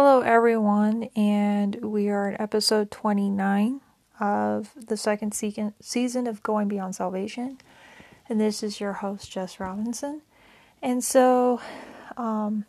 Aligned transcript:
Hello, 0.00 0.20
everyone, 0.20 1.08
and 1.16 1.74
we 1.82 2.08
are 2.08 2.28
at 2.28 2.40
episode 2.40 2.88
29 2.92 3.80
of 4.20 4.70
the 4.76 4.96
second 4.96 5.32
season 5.32 6.28
of 6.28 6.40
Going 6.44 6.68
Beyond 6.68 6.94
Salvation. 6.94 7.58
And 8.28 8.40
this 8.40 8.62
is 8.62 8.78
your 8.78 8.92
host, 8.92 9.28
Jess 9.28 9.58
Robinson. 9.58 10.22
And 10.80 11.02
so, 11.02 11.60
um, 12.16 12.64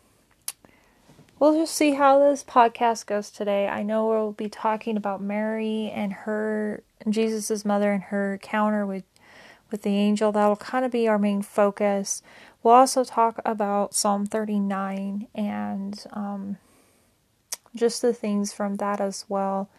we'll 1.38 1.54
just 1.54 1.76
see 1.76 1.92
how 1.92 2.18
this 2.18 2.42
podcast 2.42 3.06
goes 3.06 3.30
today. 3.30 3.68
I 3.68 3.84
know 3.84 4.08
we'll 4.08 4.32
be 4.32 4.48
talking 4.48 4.96
about 4.96 5.22
Mary 5.22 5.88
and 5.94 6.12
her, 6.12 6.82
Jesus' 7.08 7.64
mother, 7.64 7.92
and 7.92 8.02
her 8.02 8.32
encounter 8.32 8.84
with, 8.84 9.04
with 9.70 9.82
the 9.82 9.96
angel. 9.96 10.32
That'll 10.32 10.56
kind 10.56 10.84
of 10.84 10.90
be 10.90 11.06
our 11.06 11.16
main 11.16 11.42
focus. 11.42 12.24
We'll 12.64 12.74
also 12.74 13.04
talk 13.04 13.40
about 13.44 13.94
Psalm 13.94 14.26
39 14.26 15.28
and, 15.32 16.04
um, 16.12 16.56
just 17.74 18.02
the 18.02 18.12
things 18.12 18.52
from 18.52 18.76
that 18.76 19.00
as 19.00 19.24
well. 19.28 19.70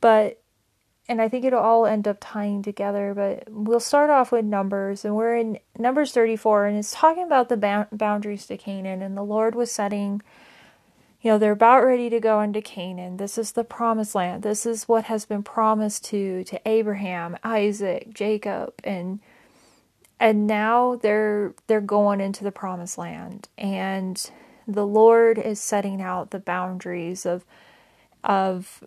But 0.00 0.40
and 1.08 1.20
I 1.20 1.28
think 1.28 1.44
it'll 1.44 1.60
all 1.60 1.84
end 1.84 2.08
up 2.08 2.16
tying 2.20 2.62
together, 2.62 3.12
but 3.14 3.44
we'll 3.50 3.80
start 3.80 4.08
off 4.08 4.32
with 4.32 4.44
Numbers, 4.44 5.04
and 5.04 5.14
we're 5.14 5.36
in 5.36 5.58
Numbers 5.78 6.12
34, 6.12 6.66
and 6.66 6.78
it's 6.78 6.92
talking 6.92 7.24
about 7.24 7.50
the 7.50 7.86
boundaries 7.92 8.46
to 8.46 8.56
Canaan, 8.56 9.02
and 9.02 9.16
the 9.16 9.22
Lord 9.22 9.54
was 9.54 9.70
setting, 9.70 10.22
you 11.20 11.30
know, 11.30 11.36
they're 11.36 11.52
about 11.52 11.84
ready 11.84 12.08
to 12.08 12.20
go 12.20 12.40
into 12.40 12.62
Canaan. 12.62 13.18
This 13.18 13.36
is 13.36 13.52
the 13.52 13.64
promised 13.64 14.14
land. 14.14 14.42
This 14.42 14.64
is 14.64 14.88
what 14.88 15.04
has 15.04 15.26
been 15.26 15.42
promised 15.42 16.04
to 16.06 16.42
to 16.44 16.60
Abraham, 16.66 17.36
Isaac, 17.44 18.14
Jacob, 18.14 18.72
and 18.82 19.20
and 20.18 20.46
now 20.46 20.96
they're 20.96 21.54
they're 21.66 21.80
going 21.82 22.20
into 22.20 22.44
the 22.44 22.52
promised 22.52 22.96
land, 22.96 23.48
and 23.58 24.30
the 24.66 24.86
Lord 24.86 25.38
is 25.38 25.60
setting 25.60 26.00
out 26.00 26.30
the 26.30 26.40
boundaries 26.40 27.26
of 27.26 27.44
of 28.22 28.82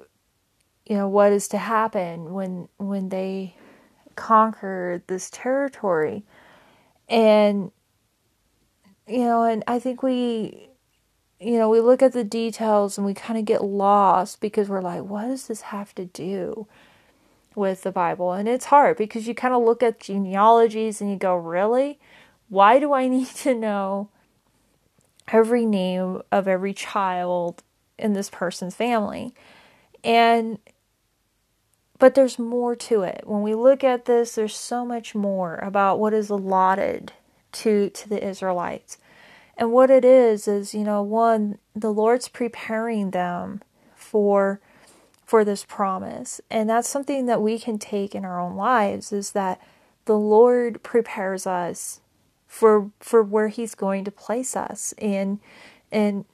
you 0.86 0.96
know 0.96 1.08
what 1.08 1.32
is 1.32 1.48
to 1.50 1.58
happen 1.58 2.34
when 2.34 2.70
when 2.78 3.10
they 3.10 3.56
conquer 4.16 5.04
this 5.08 5.30
territory. 5.30 6.24
And 7.10 7.72
you 9.08 9.20
know 9.20 9.44
and 9.44 9.64
I 9.68 9.80
think 9.80 10.02
we 10.02 10.70
you 11.40 11.58
know 11.58 11.70
we 11.70 11.80
look 11.80 12.02
at 12.02 12.14
the 12.14 12.24
details 12.24 12.98
and 12.98 13.06
we 13.06 13.14
kind 13.14 13.38
of 13.38 13.46
get 13.46 13.64
lost 13.64 14.42
because 14.42 14.70
we're 14.70 14.82
like 14.82 15.04
what 15.04 15.28
does 15.28 15.48
this 15.48 15.62
have 15.62 15.94
to 15.96 16.06
do 16.06 16.68
with 17.56 17.82
the 17.82 17.92
Bible? 17.92 18.34
And 18.34 18.48
it's 18.48 18.66
hard 18.66 18.98
because 18.98 19.28
you 19.28 19.34
kind 19.34 19.54
of 19.54 19.64
look 19.64 19.82
at 19.84 20.00
genealogies 20.00 21.02
and 21.02 21.10
you 21.10 21.18
go 21.18 21.36
really? 21.36 22.00
Why 22.50 22.80
do 22.80 22.94
I 22.94 23.08
need 23.10 23.28
to 23.28 23.54
know 23.54 24.10
every 25.28 25.66
name 25.66 26.22
of 26.32 26.48
every 26.48 26.74
child 26.74 27.64
in 27.98 28.14
this 28.14 28.30
person's 28.30 28.76
family. 28.76 29.34
And 30.04 30.60
but 32.00 32.14
there's 32.14 32.38
more 32.38 32.76
to 32.76 33.02
it. 33.02 33.24
When 33.26 33.42
we 33.42 33.56
look 33.56 33.84
at 33.84 34.06
this, 34.06 34.36
there's 34.36 34.56
so 34.56 34.86
much 34.86 35.16
more 35.16 35.56
about 35.58 36.00
what 36.00 36.14
is 36.14 36.30
allotted 36.30 37.14
to 37.54 37.90
to 37.90 38.10
the 38.10 38.26
Israelites. 38.26 38.98
And 39.58 39.72
what 39.72 39.90
it 39.90 40.06
is 40.06 40.48
is, 40.48 40.76
you 40.76 40.84
know, 40.84 41.02
one, 41.02 41.58
the 41.76 41.92
Lord's 41.92 42.28
preparing 42.28 43.12
them 43.12 43.62
for 43.96 44.62
for 45.26 45.44
this 45.44 45.66
promise. 45.66 46.40
And 46.50 46.70
that's 46.70 46.88
something 46.88 47.26
that 47.26 47.42
we 47.42 47.60
can 47.60 47.78
take 47.78 48.16
in 48.16 48.24
our 48.24 48.40
own 48.40 48.56
lives 48.56 49.12
is 49.12 49.32
that 49.32 49.60
the 50.06 50.18
Lord 50.18 50.82
prepares 50.84 51.46
us 51.46 52.00
for 52.48 52.92
for 53.00 53.22
where 53.22 53.50
he's 53.50 53.76
going 53.76 54.04
to 54.06 54.12
place 54.12 54.56
us. 54.56 54.94
And 54.98 55.40
and 55.92 56.26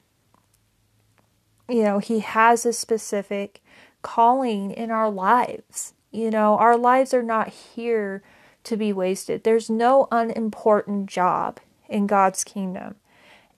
you 1.68 1.82
know 1.82 1.98
he 1.98 2.20
has 2.20 2.64
a 2.64 2.72
specific 2.72 3.62
calling 4.02 4.70
in 4.70 4.90
our 4.90 5.10
lives. 5.10 5.94
You 6.10 6.30
know 6.30 6.56
our 6.56 6.76
lives 6.76 7.12
are 7.12 7.22
not 7.22 7.48
here 7.48 8.22
to 8.64 8.76
be 8.76 8.92
wasted. 8.92 9.44
There's 9.44 9.68
no 9.68 10.08
unimportant 10.10 11.06
job 11.10 11.60
in 11.88 12.06
God's 12.06 12.44
kingdom. 12.44 12.96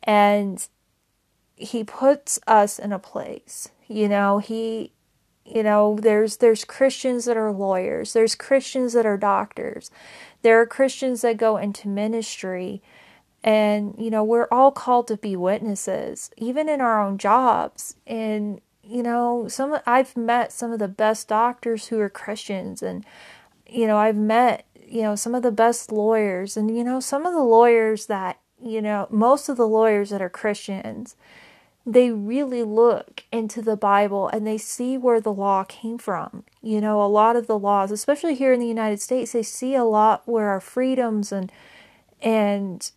And 0.03 0.67
he 1.57 1.83
puts 1.85 2.39
us 2.47 2.79
in 2.79 2.93
a 2.93 2.99
place 2.99 3.71
you 3.89 4.09
know 4.09 4.39
he 4.39 4.93
you 5.45 5.63
know 5.63 5.97
there's 6.01 6.39
there's 6.39 6.65
Christians 6.65 7.25
that 7.27 7.37
are 7.37 7.53
lawyers. 7.53 8.13
There's 8.13 8.35
Christians 8.35 8.93
that 8.95 9.07
are 9.07 9.17
doctors 9.17 9.91
there 10.43 10.61
are 10.61 10.67
Christians 10.67 11.23
that 11.23 11.37
go 11.37 11.57
into 11.57 11.89
ministry, 11.89 12.83
and 13.43 13.95
you 13.99 14.11
know, 14.11 14.25
we're 14.25 14.49
all 14.51 14.73
called 14.73 15.09
to 15.09 15.17
be 15.17 15.37
witnesses, 15.37 16.31
even 16.37 16.69
in 16.69 16.81
our 16.81 17.03
own 17.03 17.19
jobs. 17.19 17.97
And 18.07 18.61
you 18.83 19.03
know, 19.03 19.49
some 19.49 19.79
I've 19.87 20.17
met 20.17 20.53
some 20.53 20.73
of 20.73 20.79
the 20.79 20.89
best 20.89 21.29
doctors 21.29 21.89
who 21.89 22.01
are 22.01 22.11
Christians, 22.11 22.83
and 22.83 23.05
you 23.69 23.87
know, 23.87 23.97
I've 23.97 24.17
met 24.17 24.67
you 24.87 25.03
know 25.03 25.17
some 25.17 25.35
of 25.35 25.43
the 25.43 25.53
best 25.53 25.93
lawyers, 25.93 26.57
and 26.57 26.77
you 26.77 26.85
know, 26.85 27.01
some 27.01 27.27
of 27.27 27.33
the 27.33 27.43
lawyers 27.43 28.07
that 28.07 28.39
you 28.63 28.81
know, 28.81 29.07
most 29.11 29.49
of 29.49 29.57
the 29.57 29.69
lawyers 29.69 30.11
that 30.11 30.23
are 30.23 30.31
Christians 30.31 31.17
they 31.89 32.11
really 32.11 32.65
look 32.65 33.23
into 33.31 33.63
the 33.63 33.77
Bible 33.77 34.29
and 34.29 34.45
they 34.45 34.59
see 34.59 34.99
where 34.99 35.21
the 35.21 35.33
law 35.33 35.63
came 35.63 35.99
from. 35.99 36.43
You 36.61 36.81
know, 36.81 37.01
a 37.01 37.07
lot 37.07 37.37
of 37.37 37.47
the 37.47 37.59
laws, 37.59 37.93
especially 37.93 38.35
here 38.35 38.53
in 38.53 38.59
the 38.59 38.67
United 38.67 39.01
States, 39.01 39.31
they 39.31 39.45
see 39.45 39.77
a 39.77 39.85
lot 39.85 40.23
where 40.27 40.49
our 40.49 40.61
freedoms 40.61 41.31
and 41.31 41.53
and 42.21 42.91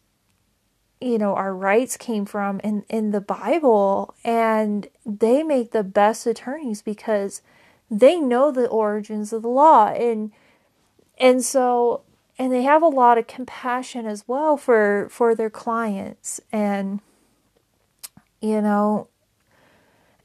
you 0.99 1.17
know 1.17 1.35
our 1.35 1.53
rights 1.53 1.97
came 1.97 2.25
from 2.25 2.59
in 2.61 2.83
in 2.89 3.11
the 3.11 3.21
Bible. 3.21 4.15
And 4.23 4.87
they 5.05 5.43
make 5.43 5.71
the 5.71 5.83
best 5.83 6.25
attorneys 6.25 6.81
because 6.81 7.43
they 7.91 8.19
know 8.19 8.49
the 8.49 8.67
origins 8.67 9.31
of 9.31 9.43
the 9.43 9.49
law. 9.49 9.89
And 9.89 10.31
and 11.19 11.45
so 11.45 12.01
and 12.39 12.51
they 12.51 12.63
have 12.63 12.81
a 12.81 12.87
lot 12.87 13.19
of 13.19 13.27
compassion 13.27 14.07
as 14.07 14.27
well 14.27 14.57
for 14.57 15.07
for 15.11 15.35
their 15.35 15.51
clients. 15.51 16.41
And 16.51 17.01
you 18.41 18.61
know? 18.61 19.07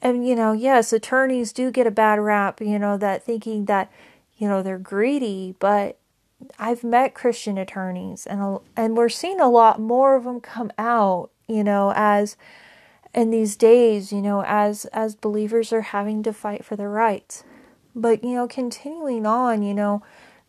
And 0.01 0.27
you 0.27 0.35
know 0.35 0.51
yes 0.51 0.93
attorneys 0.93 1.51
do 1.51 1.71
get 1.71 1.87
a 1.87 1.91
bad 1.91 2.19
rap 2.19 2.61
you 2.61 2.77
know 2.77 2.95
that 2.95 3.23
thinking 3.23 3.65
that 3.65 3.91
you 4.37 4.47
know 4.47 4.61
they're 4.61 4.77
greedy 4.77 5.55
but 5.57 5.97
I've 6.59 6.83
met 6.83 7.15
Christian 7.15 7.57
attorneys 7.57 8.27
and 8.27 8.59
and 8.75 8.95
we're 8.95 9.09
seeing 9.09 9.39
a 9.39 9.49
lot 9.49 9.79
more 9.79 10.15
of 10.15 10.25
them 10.25 10.41
come 10.41 10.71
out 10.77 11.31
you 11.47 11.63
know 11.63 11.91
as 11.95 12.37
in 13.15 13.31
these 13.31 13.55
days 13.55 14.11
you 14.11 14.21
know 14.21 14.43
as 14.45 14.85
as 14.85 15.15
believers 15.15 15.73
are 15.73 15.81
having 15.81 16.21
to 16.23 16.33
fight 16.33 16.63
for 16.63 16.75
their 16.75 16.89
rights. 16.89 17.43
But 17.95 18.23
you 18.23 18.35
know 18.35 18.47
continuing 18.47 19.25
on 19.25 19.63
you 19.63 19.73
know 19.73 20.03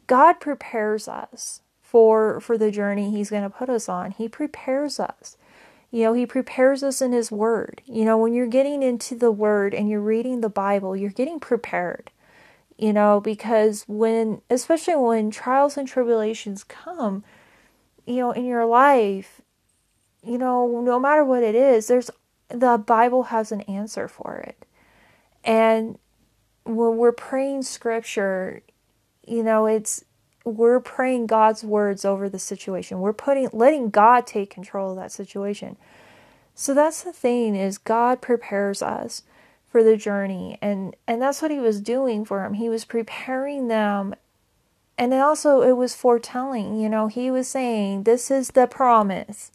God 0.07 0.35
prepares 0.35 1.09
us 1.09 1.63
for 1.81 2.41
for 2.41 2.59
the 2.59 2.71
journey 2.71 3.11
he's 3.11 3.31
going 3.31 3.43
to 3.45 3.51
put 3.51 3.71
us 3.71 3.89
on. 3.89 4.11
He 4.11 4.29
prepares 4.29 5.01
us 5.01 5.37
you 5.91 6.03
know, 6.05 6.13
He 6.13 6.27
prepares 6.27 6.83
us 6.83 7.01
in 7.01 7.13
His 7.13 7.31
Word. 7.31 7.83
You 7.87 8.05
know, 8.05 8.19
when 8.19 8.35
you're 8.35 8.47
getting 8.47 8.83
into 8.83 9.15
the 9.15 9.31
Word 9.31 9.75
and 9.75 9.89
you're 9.89 10.01
reading 10.01 10.41
the 10.41 10.49
Bible, 10.49 10.97
you're 10.97 11.11
getting 11.11 11.41
prepared. 11.41 12.11
You 12.77 12.93
know, 12.93 13.21
because 13.21 13.85
when, 13.89 14.43
especially 14.51 14.97
when 14.97 15.31
trials 15.31 15.79
and 15.79 15.89
tribulations 15.89 16.63
come, 16.63 17.25
you 18.07 18.17
know, 18.17 18.33
in 18.33 18.45
your 18.45 18.67
life, 18.67 19.41
you 20.23 20.37
know, 20.37 20.81
no 20.83 20.99
matter 20.99 21.25
what 21.25 21.43
it 21.43 21.55
is, 21.55 21.87
there's 21.87 22.11
the 22.49 22.77
Bible 22.79 23.25
has 23.25 23.51
an 23.51 23.63
answer 23.63 24.09
for 24.09 24.37
it. 24.37 24.67
And 25.45 25.99
when 26.65 26.97
we're 26.97 27.13
praying 27.13 27.63
scripture, 27.63 28.63
you 29.27 29.43
know, 29.43 29.67
it's 29.67 30.05
we're 30.47 30.81
praying 30.81 31.27
God's 31.27 31.65
words 31.65 32.05
over 32.05 32.29
the 32.29 32.39
situation. 32.39 33.01
We're 33.01 33.13
putting 33.13 33.49
letting 33.53 33.91
God 33.91 34.27
take 34.27 34.49
control 34.49 34.91
of 34.91 34.97
that 34.97 35.11
situation. 35.11 35.77
So 36.55 36.73
that's 36.73 37.03
the 37.03 37.13
thing 37.13 37.57
is 37.57 37.79
God 37.79 38.21
prepares 38.23 38.81
us 38.81 39.25
for 39.69 39.83
the 39.83 39.97
journey 39.97 40.57
and 40.63 40.95
and 41.07 41.21
that's 41.21 41.43
what 41.43 41.51
he 41.51 41.59
was 41.59 41.81
doing 41.81 42.25
for 42.25 42.45
him. 42.45 42.55
He 42.55 42.69
was 42.69 42.85
preparing 42.85 43.69
them 43.69 44.15
and 44.97 45.13
also 45.13 45.63
it 45.63 45.77
was 45.77 45.95
foretelling, 45.95 46.81
you 46.81 46.89
know, 46.89 47.09
he 47.09 47.31
was 47.31 47.49
saying 47.49 48.05
this 48.05 48.31
is 48.31 48.51
the 48.51 48.67
promise. 48.67 49.51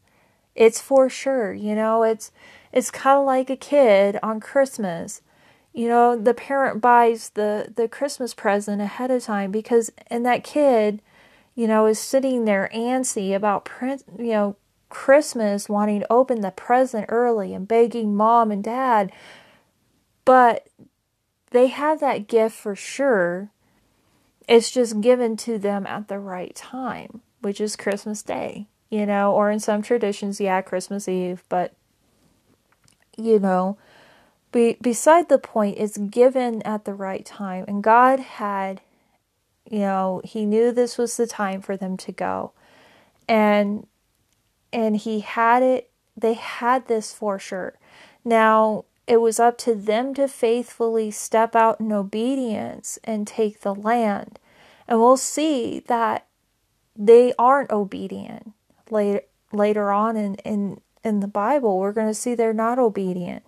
It's 0.54 0.80
for 0.80 1.08
sure, 1.08 1.54
you 1.54 1.74
know, 1.74 2.02
it's 2.02 2.30
it's 2.70 2.90
kind 2.90 3.18
of 3.18 3.24
like 3.24 3.48
a 3.48 3.56
kid 3.56 4.18
on 4.22 4.40
Christmas 4.40 5.22
you 5.72 5.88
know 5.88 6.16
the 6.16 6.34
parent 6.34 6.80
buys 6.80 7.30
the 7.30 7.72
the 7.74 7.88
christmas 7.88 8.34
present 8.34 8.80
ahead 8.82 9.10
of 9.10 9.22
time 9.22 9.50
because 9.50 9.90
and 10.08 10.24
that 10.26 10.44
kid 10.44 11.00
you 11.54 11.66
know 11.66 11.86
is 11.86 11.98
sitting 11.98 12.44
there 12.44 12.70
antsy 12.74 13.34
about 13.34 13.68
you 14.18 14.32
know 14.32 14.56
christmas 14.92 15.70
wanting 15.70 16.00
to 16.00 16.12
open 16.12 16.42
the 16.42 16.50
present 16.50 17.06
early 17.08 17.54
and 17.54 17.66
begging 17.66 18.14
mom 18.14 18.52
and 18.52 18.62
dad. 18.62 19.10
But 20.26 20.68
they 21.50 21.68
have 21.68 21.98
that 22.00 22.28
gift 22.28 22.54
for 22.54 22.76
sure. 22.76 23.50
It's 24.46 24.70
just 24.70 25.00
given 25.00 25.36
to 25.38 25.58
them 25.58 25.86
at 25.86 26.08
the 26.08 26.18
right 26.18 26.54
time 26.54 27.22
which 27.40 27.60
is 27.60 27.74
christmas 27.76 28.22
day 28.22 28.66
you 28.88 29.04
know 29.04 29.32
or 29.32 29.50
in 29.50 29.58
some 29.58 29.82
traditions 29.82 30.40
yeah 30.40 30.62
christmas 30.62 31.08
eve 31.08 31.42
but 31.48 31.74
you 33.16 33.38
know 33.38 33.76
be, 34.52 34.76
beside 34.80 35.28
the 35.28 35.38
point, 35.38 35.78
it's 35.78 35.96
given 35.98 36.62
at 36.62 36.84
the 36.84 36.94
right 36.94 37.24
time. 37.24 37.64
And 37.66 37.82
God 37.82 38.20
had, 38.20 38.80
you 39.68 39.80
know, 39.80 40.20
He 40.24 40.44
knew 40.46 40.70
this 40.70 40.98
was 40.98 41.16
the 41.16 41.26
time 41.26 41.60
for 41.60 41.76
them 41.76 41.96
to 41.98 42.12
go. 42.12 42.52
And 43.28 43.86
and 44.72 44.96
he 44.96 45.20
had 45.20 45.62
it 45.62 45.90
they 46.16 46.34
had 46.34 46.88
this 46.88 47.12
for 47.12 47.38
sure. 47.38 47.78
Now 48.24 48.84
it 49.06 49.20
was 49.20 49.40
up 49.40 49.58
to 49.58 49.74
them 49.74 50.14
to 50.14 50.28
faithfully 50.28 51.10
step 51.10 51.56
out 51.56 51.80
in 51.80 51.92
obedience 51.92 52.98
and 53.04 53.26
take 53.26 53.60
the 53.60 53.74
land. 53.74 54.38
And 54.86 55.00
we'll 55.00 55.16
see 55.16 55.80
that 55.86 56.26
they 56.94 57.32
aren't 57.38 57.70
obedient 57.70 58.52
later 58.90 59.22
later 59.52 59.90
on 59.90 60.16
in, 60.16 60.34
in, 60.36 60.80
in 61.04 61.20
the 61.20 61.28
Bible. 61.28 61.78
We're 61.78 61.92
going 61.92 62.08
to 62.08 62.14
see 62.14 62.34
they're 62.34 62.54
not 62.54 62.78
obedient. 62.78 63.44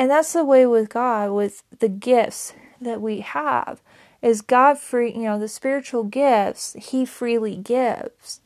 And 0.00 0.10
that's 0.10 0.32
the 0.32 0.46
way 0.46 0.64
with 0.64 0.88
God, 0.88 1.32
with 1.32 1.62
the 1.78 1.90
gifts 1.90 2.54
that 2.80 3.02
we 3.02 3.20
have, 3.20 3.82
is 4.22 4.40
God 4.40 4.78
free, 4.78 5.12
you 5.12 5.24
know, 5.24 5.38
the 5.38 5.46
spiritual 5.46 6.04
gifts, 6.04 6.74
He 6.78 7.04
freely 7.04 7.54
gives. 7.54 8.40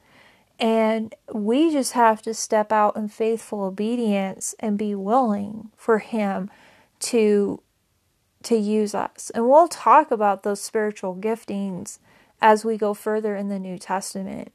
And 0.59 1.15
we 1.33 1.71
just 1.71 1.93
have 1.93 2.23
to 2.23 2.35
step 2.35 2.73
out 2.73 2.97
in 2.97 3.07
faithful 3.07 3.63
obedience 3.63 4.57
and 4.59 4.77
be 4.77 4.97
willing 4.97 5.71
for 5.77 6.01
Him 6.01 6.51
to 6.99 7.63
to 8.43 8.57
use 8.57 8.93
us. 8.93 9.31
And 9.33 9.49
we'll 9.49 9.69
talk 9.69 10.11
about 10.11 10.43
those 10.43 10.61
spiritual 10.61 11.15
giftings 11.15 12.01
as 12.43 12.65
we 12.65 12.77
go 12.77 12.95
further 12.95 13.37
in 13.37 13.49
the 13.49 13.61
New 13.61 13.79
Testament. 13.79 14.53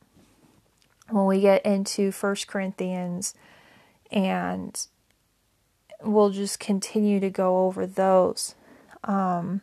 When 1.08 1.26
we 1.26 1.40
get 1.40 1.66
into 1.66 2.12
First 2.12 2.48
Corinthians 2.48 3.36
and 4.12 4.86
we'll 6.04 6.30
just 6.30 6.60
continue 6.60 7.20
to 7.20 7.30
go 7.30 7.66
over 7.66 7.86
those. 7.86 8.56
Um, 9.04 9.62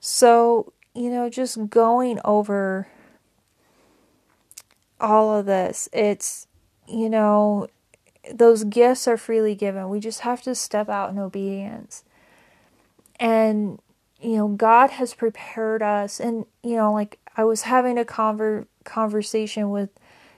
so, 0.00 0.72
you 0.94 1.10
know, 1.10 1.28
just 1.28 1.68
going 1.68 2.20
over 2.24 2.88
all 5.00 5.38
of 5.38 5.46
this, 5.46 5.88
it's, 5.92 6.46
you 6.86 7.08
know, 7.08 7.68
those 8.32 8.64
gifts 8.64 9.08
are 9.08 9.16
freely 9.16 9.54
given. 9.54 9.88
We 9.88 10.00
just 10.00 10.20
have 10.20 10.42
to 10.42 10.54
step 10.54 10.88
out 10.88 11.10
in 11.10 11.18
obedience. 11.18 12.04
And, 13.20 13.80
you 14.20 14.36
know, 14.36 14.48
God 14.48 14.90
has 14.90 15.14
prepared 15.14 15.82
us. 15.82 16.20
And, 16.20 16.46
you 16.62 16.76
know, 16.76 16.92
like 16.92 17.18
I 17.36 17.44
was 17.44 17.62
having 17.62 17.98
a 17.98 18.04
conver- 18.04 18.66
conversation 18.84 19.70
with 19.70 19.90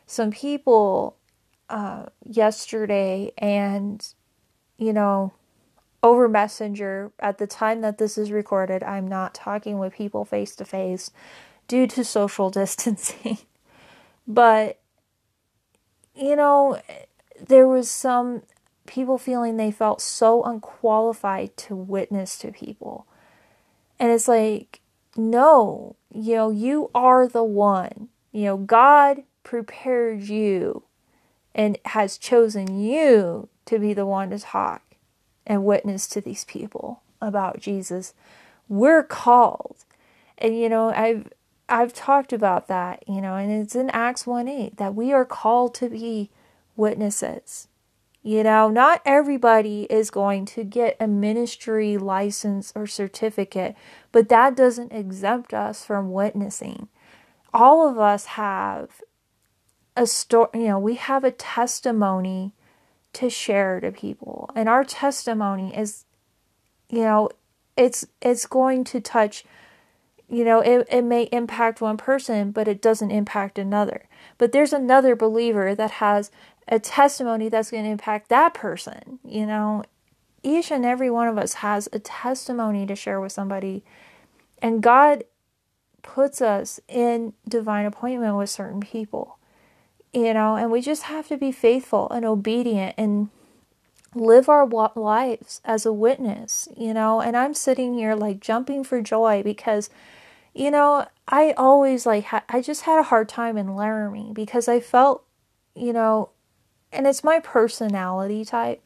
some 0.06 0.30
people 0.30 1.16
uh, 1.70 2.06
yesterday, 2.24 3.32
and, 3.38 4.06
you 4.76 4.92
know, 4.92 5.32
over 6.02 6.28
Messenger 6.28 7.12
at 7.20 7.38
the 7.38 7.46
time 7.46 7.80
that 7.82 7.98
this 7.98 8.18
is 8.18 8.32
recorded, 8.32 8.82
I'm 8.82 9.06
not 9.06 9.34
talking 9.34 9.78
with 9.78 9.94
people 9.94 10.24
face 10.24 10.56
to 10.56 10.64
face 10.64 11.10
due 11.68 11.86
to 11.86 12.04
social 12.04 12.50
distancing. 12.60 13.38
but, 14.26 14.80
you 16.14 16.36
know, 16.36 16.80
there 17.46 17.68
was 17.68 17.90
some 17.90 18.42
people 18.86 19.18
feeling 19.18 19.56
they 19.56 19.70
felt 19.70 20.00
so 20.00 20.42
unqualified 20.42 21.56
to 21.56 21.76
witness 21.76 22.36
to 22.38 22.50
people. 22.50 23.06
And 23.98 24.10
it's 24.10 24.26
like, 24.26 24.80
no, 25.16 25.96
you 26.12 26.34
know, 26.34 26.50
you 26.50 26.90
are 26.94 27.28
the 27.28 27.44
one. 27.44 28.08
You 28.32 28.44
know, 28.44 28.56
God 28.56 29.22
prepared 29.44 30.22
you 30.22 30.84
and 31.54 31.78
has 31.86 32.18
chosen 32.18 32.80
you 32.80 33.48
to 33.66 33.78
be 33.78 33.92
the 33.92 34.06
one 34.06 34.30
to 34.30 34.38
talk 34.38 34.82
and 35.46 35.64
witness 35.64 36.06
to 36.08 36.20
these 36.20 36.44
people 36.44 37.02
about 37.20 37.60
Jesus. 37.60 38.14
We're 38.68 39.02
called. 39.02 39.84
And 40.38 40.58
you 40.58 40.68
know, 40.68 40.90
I've 40.90 41.28
I've 41.68 41.92
talked 41.92 42.32
about 42.32 42.66
that, 42.68 43.04
you 43.06 43.20
know, 43.20 43.36
and 43.36 43.50
it's 43.52 43.76
in 43.76 43.90
Acts 43.90 44.26
1 44.26 44.48
8 44.48 44.76
that 44.78 44.94
we 44.94 45.12
are 45.12 45.24
called 45.24 45.74
to 45.76 45.88
be 45.88 46.30
witnesses. 46.76 47.68
You 48.22 48.42
know, 48.42 48.68
not 48.68 49.00
everybody 49.06 49.84
is 49.84 50.10
going 50.10 50.44
to 50.46 50.64
get 50.64 50.96
a 51.00 51.06
ministry 51.06 51.96
license 51.96 52.70
or 52.74 52.86
certificate, 52.86 53.74
but 54.12 54.28
that 54.28 54.56
doesn't 54.56 54.92
exempt 54.92 55.54
us 55.54 55.84
from 55.86 56.12
witnessing. 56.12 56.88
All 57.54 57.88
of 57.88 57.98
us 57.98 58.26
have 58.26 59.00
a 60.00 60.06
story, 60.06 60.48
you 60.54 60.68
know, 60.68 60.78
we 60.78 60.94
have 60.94 61.24
a 61.24 61.30
testimony 61.30 62.54
to 63.12 63.28
share 63.28 63.80
to 63.80 63.92
people. 63.92 64.50
And 64.56 64.66
our 64.66 64.82
testimony 64.82 65.76
is, 65.76 66.06
you 66.88 67.02
know, 67.02 67.28
it's 67.76 68.06
it's 68.22 68.46
going 68.46 68.82
to 68.84 69.00
touch 69.00 69.44
you 70.28 70.44
know 70.44 70.60
it, 70.60 70.86
it 70.90 71.02
may 71.02 71.24
impact 71.32 71.80
one 71.80 71.96
person 71.96 72.50
but 72.50 72.68
it 72.68 72.80
doesn't 72.80 73.10
impact 73.10 73.58
another. 73.58 74.08
But 74.38 74.52
there's 74.52 74.72
another 74.72 75.14
believer 75.14 75.74
that 75.74 75.92
has 75.92 76.30
a 76.66 76.78
testimony 76.78 77.48
that's 77.48 77.70
going 77.70 77.84
to 77.84 77.90
impact 77.90 78.28
that 78.30 78.54
person 78.54 79.18
you 79.24 79.46
know? 79.46 79.84
Each 80.42 80.70
and 80.70 80.86
every 80.86 81.10
one 81.10 81.28
of 81.28 81.36
us 81.36 81.54
has 81.54 81.88
a 81.92 81.98
testimony 81.98 82.86
to 82.86 82.96
share 82.96 83.20
with 83.20 83.32
somebody. 83.32 83.84
And 84.62 84.82
god 84.82 85.24
puts 86.02 86.40
us 86.40 86.80
in 86.88 87.34
divine 87.46 87.84
appointment 87.84 88.36
with 88.36 88.48
certain 88.48 88.80
people 88.80 89.38
you 90.12 90.34
know, 90.34 90.56
and 90.56 90.70
we 90.70 90.80
just 90.80 91.04
have 91.04 91.28
to 91.28 91.36
be 91.36 91.52
faithful 91.52 92.08
and 92.10 92.24
obedient 92.24 92.94
and 92.98 93.28
live 94.14 94.48
our 94.48 94.66
lives 94.96 95.60
as 95.64 95.86
a 95.86 95.92
witness, 95.92 96.68
you 96.76 96.92
know. 96.92 97.20
And 97.20 97.36
I'm 97.36 97.54
sitting 97.54 97.94
here 97.94 98.14
like 98.14 98.40
jumping 98.40 98.82
for 98.82 99.00
joy 99.00 99.42
because, 99.42 99.88
you 100.52 100.70
know, 100.70 101.06
I 101.28 101.52
always 101.56 102.06
like, 102.06 102.24
ha- 102.24 102.44
I 102.48 102.60
just 102.60 102.82
had 102.82 102.98
a 102.98 103.04
hard 103.04 103.28
time 103.28 103.56
in 103.56 103.76
Laramie 103.76 104.32
because 104.34 104.66
I 104.66 104.80
felt, 104.80 105.24
you 105.76 105.92
know, 105.92 106.30
and 106.92 107.06
it's 107.06 107.22
my 107.22 107.38
personality 107.38 108.44
type. 108.44 108.82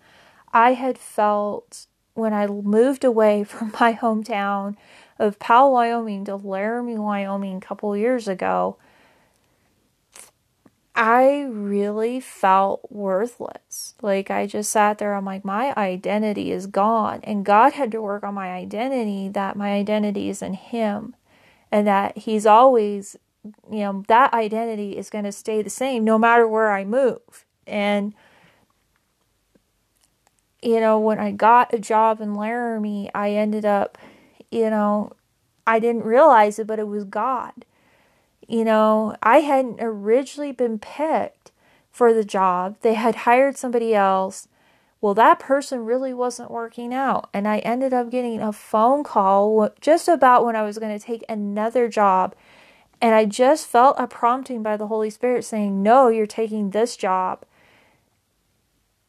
I 0.53 0.75
had 0.75 0.99
felt 0.99 1.87
when 2.13 2.35
I 2.35 2.47
moved 2.47 3.03
away 3.03 3.45
from 3.45 3.73
my 3.81 3.95
hometown 3.95 4.77
of 5.19 5.39
Powell, 5.39 5.73
Wyoming 5.73 6.27
to 6.27 6.37
Laramie, 6.37 6.99
Wyoming 6.99 7.57
a 7.57 7.61
couple 7.61 7.97
years 7.97 8.29
ago 8.29 8.77
I 10.95 11.43
really 11.51 12.21
felt 12.21 12.87
worthless. 12.91 13.95
Like 14.01 14.31
I 14.31 14.47
just 14.47 14.71
sat 14.71 14.99
there, 14.99 15.15
I'm 15.15 15.25
like, 15.25 15.45
my 15.45 15.75
identity 15.77 16.53
is 16.53 16.67
gone. 16.67 17.21
And 17.25 17.45
God 17.45 17.73
had 17.73 17.91
to 17.93 18.03
work 18.03 18.23
on 18.23 18.35
my 18.35 18.51
identity 18.51 19.29
that 19.29 19.57
my 19.57 19.73
identity 19.73 20.29
is 20.29 20.41
in 20.41 20.55
Him 20.55 21.17
and 21.73 21.87
that 21.87 22.19
He's 22.19 22.47
always, 22.47 23.17
you 23.71 23.81
know, 23.81 24.05
that 24.07 24.33
identity 24.33 24.97
is 24.97 25.11
going 25.11 25.25
to 25.25 25.33
stay 25.33 25.63
the 25.63 25.71
same 25.71 26.05
no 26.05 26.17
matter 26.17 26.47
where 26.47 26.71
I 26.71 26.85
move. 26.85 27.45
And, 27.67 28.15
you 30.63 30.79
know, 30.79 31.01
when 31.01 31.19
I 31.19 31.33
got 31.33 31.75
a 31.75 31.79
job 31.79 32.21
in 32.21 32.35
Laramie, 32.35 33.11
I 33.13 33.31
ended 33.31 33.65
up, 33.65 33.99
you 34.53 34.71
know, 34.71 35.11
I 35.67 35.81
didn't 35.81 36.05
realize 36.05 36.61
it, 36.61 36.69
but 36.69 36.79
it 36.79 36.87
was 36.87 37.03
God 37.03 37.65
you 38.49 38.65
know, 38.65 39.17
I 39.23 39.39
hadn't 39.39 39.81
originally 39.81 40.53
been 40.53 40.79
picked 40.79 41.53
for 41.91 42.13
the 42.13 42.25
job. 42.25 42.77
They 42.83 42.95
had 42.95 43.15
hired 43.17 43.57
somebody 43.57 43.95
else. 43.95 44.49
Well, 45.01 45.15
that 45.15 45.39
person 45.39 45.85
really 45.85 46.15
wasn't 46.15 46.51
working 46.51 46.95
out. 46.95 47.29
And 47.33 47.47
I 47.47 47.59
ended 47.59 47.93
up 47.93 48.11
getting 48.11 48.41
a 48.41 48.53
phone 48.53 49.05
call 49.05 49.71
just 49.81 50.09
about 50.09 50.45
when 50.45 50.57
I 50.57 50.63
was 50.63 50.79
going 50.79 50.99
to 50.99 51.05
take 51.05 51.25
another 51.29 51.89
job. 51.89 52.35
And 53.01 53.15
I 53.15 53.27
just 53.27 53.67
felt 53.67 53.97
a 53.99 54.07
prompting 54.07 54.63
by 54.63 54.77
the 54.77 54.87
Holy 54.87 55.11
Spirit 55.11 55.45
saying, 55.45 55.83
No, 55.83 56.09
you're 56.09 56.27
taking 56.27 56.71
this 56.71 56.97
job. 56.97 57.45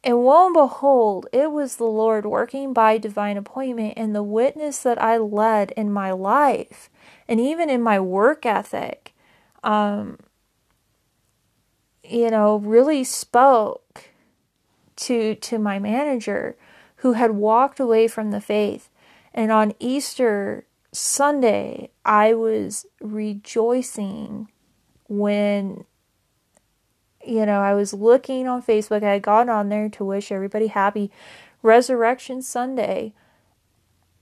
And 0.04 0.24
lo 0.24 0.46
and 0.46 0.54
behold, 0.54 1.28
it 1.34 1.52
was 1.52 1.78
the 1.78 1.86
Lord 1.86 2.28
working 2.28 2.74
by 2.74 3.00
divine 3.00 3.38
appointment 3.38 3.94
and 3.98 4.14
the 4.14 4.22
witness 4.22 4.80
that 4.84 5.02
I 5.02 5.18
led 5.18 5.72
in 5.72 5.92
my 5.92 6.12
life 6.12 6.90
and 7.28 7.40
even 7.40 7.72
in 7.72 7.82
my 7.82 8.00
work 8.00 8.46
ethic 8.46 9.05
um, 9.66 10.20
you 12.04 12.30
know, 12.30 12.58
really 12.58 13.04
spoke 13.04 14.12
to 14.96 15.36
to 15.36 15.60
my 15.60 15.80
manager 15.80 16.56
who 16.98 17.14
had 17.14 17.32
walked 17.32 17.80
away 17.80 18.08
from 18.08 18.32
the 18.32 18.40
faith. 18.40 18.90
And 19.34 19.52
on 19.52 19.74
Easter 19.80 20.66
Sunday, 20.94 21.90
I 22.06 22.34
was 22.34 22.86
rejoicing 23.02 24.50
when 25.10 25.84
you 27.26 27.44
know, 27.44 27.60
I 27.60 27.74
was 27.74 27.92
looking 27.92 28.48
on 28.48 28.62
Facebook. 28.62 29.02
I 29.04 29.14
had 29.14 29.24
gone 29.24 29.50
on 29.50 29.70
there 29.70 29.90
to 29.90 30.06
wish 30.06 30.32
everybody 30.32 30.68
happy 30.68 31.12
Resurrection 31.64 32.44
Sunday 32.44 33.14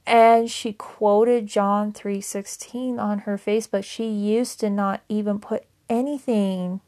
and 0.06 0.50
she 0.50 0.74
quoted 0.74 1.48
John 1.48 1.94
3:16 1.94 3.00
on 3.00 3.20
her 3.20 3.38
Facebook. 3.38 3.84
She 3.84 4.08
used 4.08 4.60
to 4.60 4.70
not 4.70 5.02
even 5.10 5.40
put 5.40 5.66
anything 5.90 6.82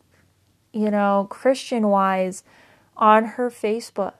you 0.75 0.91
know, 0.91 1.25
Christian 1.29 1.87
wise 1.87 2.43
on 2.97 3.23
her 3.23 3.49
Facebook. 3.49 4.13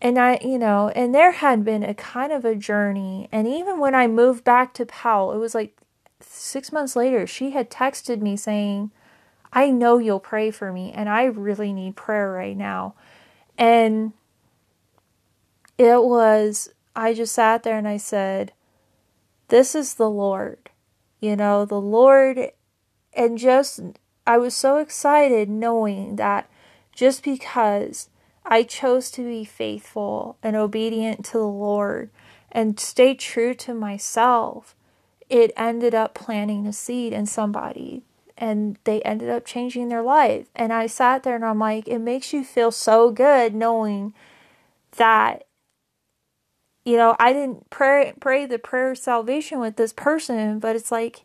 And 0.00 0.18
I, 0.18 0.40
you 0.42 0.58
know, 0.58 0.88
and 0.88 1.14
there 1.14 1.32
had 1.32 1.62
been 1.62 1.84
a 1.84 1.94
kind 1.94 2.32
of 2.32 2.44
a 2.44 2.56
journey. 2.56 3.28
And 3.30 3.46
even 3.46 3.78
when 3.78 3.94
I 3.94 4.06
moved 4.06 4.44
back 4.44 4.72
to 4.74 4.86
Powell, 4.86 5.32
it 5.32 5.38
was 5.38 5.54
like 5.54 5.76
six 6.20 6.72
months 6.72 6.96
later, 6.96 7.26
she 7.26 7.50
had 7.50 7.70
texted 7.70 8.20
me 8.20 8.34
saying, 8.34 8.90
I 9.52 9.70
know 9.70 9.98
you'll 9.98 10.20
pray 10.20 10.50
for 10.50 10.72
me, 10.72 10.90
and 10.92 11.10
I 11.10 11.24
really 11.24 11.74
need 11.74 11.94
prayer 11.94 12.32
right 12.32 12.56
now. 12.56 12.94
And 13.58 14.14
it 15.76 16.02
was, 16.02 16.70
I 16.94 17.14
just 17.14 17.34
sat 17.34 17.62
there 17.62 17.78
and 17.78 17.88
I 17.88 17.96
said, 17.96 18.52
This 19.48 19.74
is 19.74 19.94
the 19.94 20.10
Lord. 20.10 20.70
You 21.20 21.36
know, 21.36 21.64
the 21.64 21.80
Lord, 21.80 22.50
and 23.14 23.38
just, 23.38 23.80
I 24.26 24.38
was 24.38 24.54
so 24.54 24.78
excited 24.78 25.48
knowing 25.48 26.16
that 26.16 26.50
just 26.94 27.22
because 27.22 28.08
I 28.44 28.64
chose 28.64 29.10
to 29.12 29.22
be 29.22 29.44
faithful 29.44 30.36
and 30.42 30.56
obedient 30.56 31.24
to 31.26 31.38
the 31.38 31.46
Lord 31.46 32.10
and 32.50 32.78
stay 32.78 33.14
true 33.14 33.54
to 33.54 33.72
myself, 33.72 34.74
it 35.30 35.52
ended 35.56 35.94
up 35.94 36.14
planting 36.14 36.66
a 36.66 36.72
seed 36.72 37.12
in 37.12 37.26
somebody 37.26 38.02
and 38.36 38.76
they 38.84 39.00
ended 39.02 39.30
up 39.30 39.46
changing 39.46 39.88
their 39.88 40.02
life. 40.02 40.48
And 40.56 40.72
I 40.72 40.86
sat 40.86 41.22
there 41.22 41.36
and 41.36 41.44
I'm 41.44 41.58
like, 41.58 41.86
it 41.86 42.00
makes 42.00 42.32
you 42.32 42.44
feel 42.44 42.70
so 42.70 43.10
good 43.10 43.54
knowing 43.54 44.12
that 44.96 45.44
you 46.84 46.96
know, 46.96 47.16
I 47.18 47.32
didn't 47.32 47.70
pray 47.70 48.12
pray 48.20 48.46
the 48.46 48.58
prayer 48.58 48.90
of 48.90 48.98
salvation 48.98 49.60
with 49.60 49.76
this 49.76 49.92
person, 49.92 50.58
but 50.58 50.76
it's 50.76 50.90
like 50.90 51.24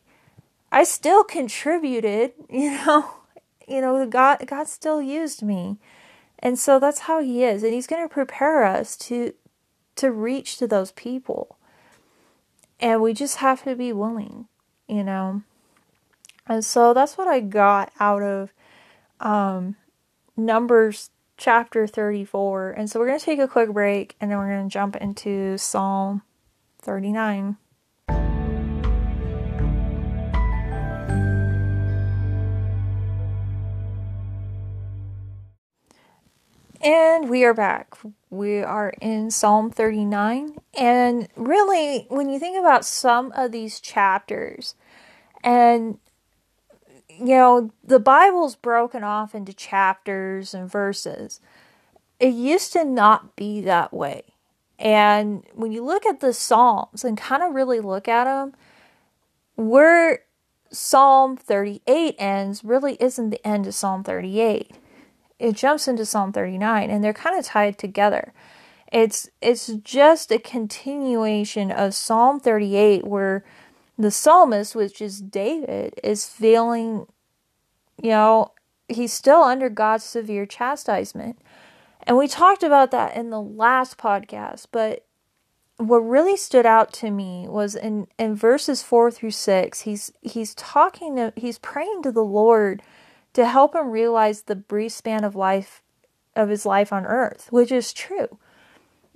I 0.71 0.83
still 0.83 1.23
contributed, 1.23 2.33
you 2.49 2.71
know. 2.71 3.11
You 3.67 3.81
know, 3.81 4.05
God 4.07 4.47
God 4.47 4.67
still 4.67 5.01
used 5.01 5.43
me. 5.43 5.77
And 6.39 6.57
so 6.57 6.79
that's 6.79 6.99
how 6.99 7.21
he 7.21 7.43
is. 7.43 7.63
And 7.63 7.73
he's 7.73 7.87
going 7.87 8.01
to 8.01 8.13
prepare 8.13 8.63
us 8.63 8.95
to 8.97 9.33
to 9.97 10.11
reach 10.11 10.57
to 10.57 10.67
those 10.67 10.91
people. 10.91 11.57
And 12.79 13.01
we 13.01 13.13
just 13.13 13.37
have 13.37 13.63
to 13.63 13.75
be 13.75 13.91
willing, 13.91 14.47
you 14.87 15.03
know. 15.03 15.41
And 16.45 16.63
so 16.63 16.93
that's 16.93 17.17
what 17.17 17.27
I 17.27 17.39
got 17.39 17.91
out 17.99 18.21
of 18.21 18.53
um, 19.19 19.75
Numbers 20.37 21.09
chapter 21.37 21.87
34. 21.87 22.71
And 22.71 22.89
so 22.89 22.99
we're 22.99 23.07
going 23.07 23.19
to 23.19 23.25
take 23.25 23.39
a 23.39 23.47
quick 23.47 23.71
break 23.71 24.15
and 24.19 24.29
then 24.29 24.37
we're 24.37 24.49
going 24.49 24.67
to 24.67 24.73
jump 24.73 24.95
into 24.95 25.57
Psalm 25.57 26.23
39. 26.81 27.57
And 36.79 37.29
we 37.29 37.43
are 37.43 37.53
back. 37.53 37.95
We 38.29 38.59
are 38.59 38.93
in 39.01 39.31
Psalm 39.31 39.71
39. 39.71 40.57
And 40.77 41.27
really, 41.35 42.05
when 42.09 42.29
you 42.29 42.39
think 42.39 42.57
about 42.57 42.85
some 42.85 43.31
of 43.35 43.51
these 43.51 43.79
chapters, 43.79 44.75
and 45.43 45.97
you 47.19 47.35
know, 47.35 47.71
the 47.83 47.99
Bible's 47.99 48.55
broken 48.55 49.03
off 49.03 49.33
into 49.33 49.53
chapters 49.53 50.53
and 50.53 50.69
verses. 50.69 51.39
It 52.19 52.33
used 52.33 52.73
to 52.73 52.85
not 52.85 53.35
be 53.35 53.61
that 53.61 53.93
way. 53.93 54.23
And 54.79 55.43
when 55.53 55.71
you 55.71 55.83
look 55.83 56.05
at 56.05 56.19
the 56.19 56.33
Psalms 56.33 57.03
and 57.03 57.17
kind 57.17 57.41
of 57.41 57.53
really 57.53 57.79
look 57.79 58.07
at 58.07 58.25
them, 58.25 58.53
where 59.55 60.19
Psalm 60.71 61.37
38 61.37 62.15
ends 62.19 62.63
really 62.63 62.97
isn't 62.99 63.29
the 63.29 63.47
end 63.47 63.67
of 63.67 63.73
Psalm 63.73 64.03
38. 64.03 64.71
It 65.39 65.55
jumps 65.55 65.87
into 65.87 66.05
Psalm 66.05 66.31
39 66.31 66.89
and 66.89 67.03
they're 67.03 67.13
kind 67.13 67.37
of 67.37 67.45
tied 67.45 67.77
together. 67.77 68.33
It's 68.91 69.29
it's 69.41 69.67
just 69.67 70.31
a 70.31 70.39
continuation 70.39 71.71
of 71.71 71.93
Psalm 71.93 72.39
38 72.39 73.05
where 73.05 73.43
the 73.97 74.11
psalmist, 74.11 74.75
which 74.75 75.01
is 75.01 75.21
David, 75.21 75.99
is 76.03 76.27
feeling, 76.27 77.07
you 78.01 78.11
know, 78.11 78.51
he's 78.87 79.13
still 79.13 79.41
under 79.41 79.69
God's 79.69 80.03
severe 80.03 80.45
chastisement. 80.45 81.39
And 82.03 82.17
we 82.17 82.27
talked 82.27 82.63
about 82.63 82.91
that 82.91 83.17
in 83.17 83.31
the 83.31 83.41
last 83.41 83.97
podcast, 83.97 84.67
but 84.71 85.05
what 85.77 85.97
really 85.97 86.37
stood 86.37 86.65
out 86.65 86.91
to 86.93 87.11
me 87.11 87.47
was 87.47 87.75
in, 87.75 88.07
in 88.17 88.35
verses 88.35 88.81
four 88.81 89.11
through 89.11 89.31
six, 89.31 89.81
he's 89.81 90.11
he's 90.21 90.55
talking 90.55 91.15
to 91.17 91.33
he's 91.35 91.59
praying 91.59 92.01
to 92.03 92.11
the 92.11 92.23
Lord 92.23 92.81
to 93.33 93.45
help 93.45 93.75
him 93.75 93.91
realize 93.91 94.43
the 94.43 94.55
brief 94.55 94.91
span 94.91 95.23
of 95.23 95.35
life 95.35 95.83
of 96.35 96.49
his 96.49 96.65
life 96.65 96.91
on 96.91 97.05
earth, 97.05 97.47
which 97.51 97.71
is 97.71 97.93
true. 97.93 98.39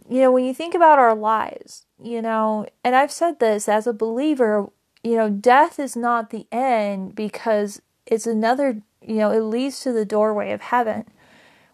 You 0.10 0.22
know, 0.22 0.32
when 0.32 0.44
you 0.44 0.54
think 0.54 0.76
about 0.76 1.00
our 1.00 1.16
lives, 1.16 1.86
you 2.02 2.22
know, 2.22 2.66
and 2.84 2.96
I've 2.96 3.12
said 3.12 3.40
this 3.40 3.70
as 3.70 3.88
a 3.88 3.94
believer, 3.94 4.70
you 5.04 5.16
know, 5.16 5.30
death 5.30 5.80
is 5.80 5.96
not 5.96 6.30
the 6.30 6.48
end 6.52 7.16
because 7.16 7.82
it's 8.06 8.28
another, 8.28 8.82
you 9.02 9.16
know, 9.16 9.32
it 9.32 9.42
leads 9.42 9.80
to 9.82 9.92
the 9.92 10.06
doorway 10.06 10.52
of 10.52 10.62
heaven 10.62 11.06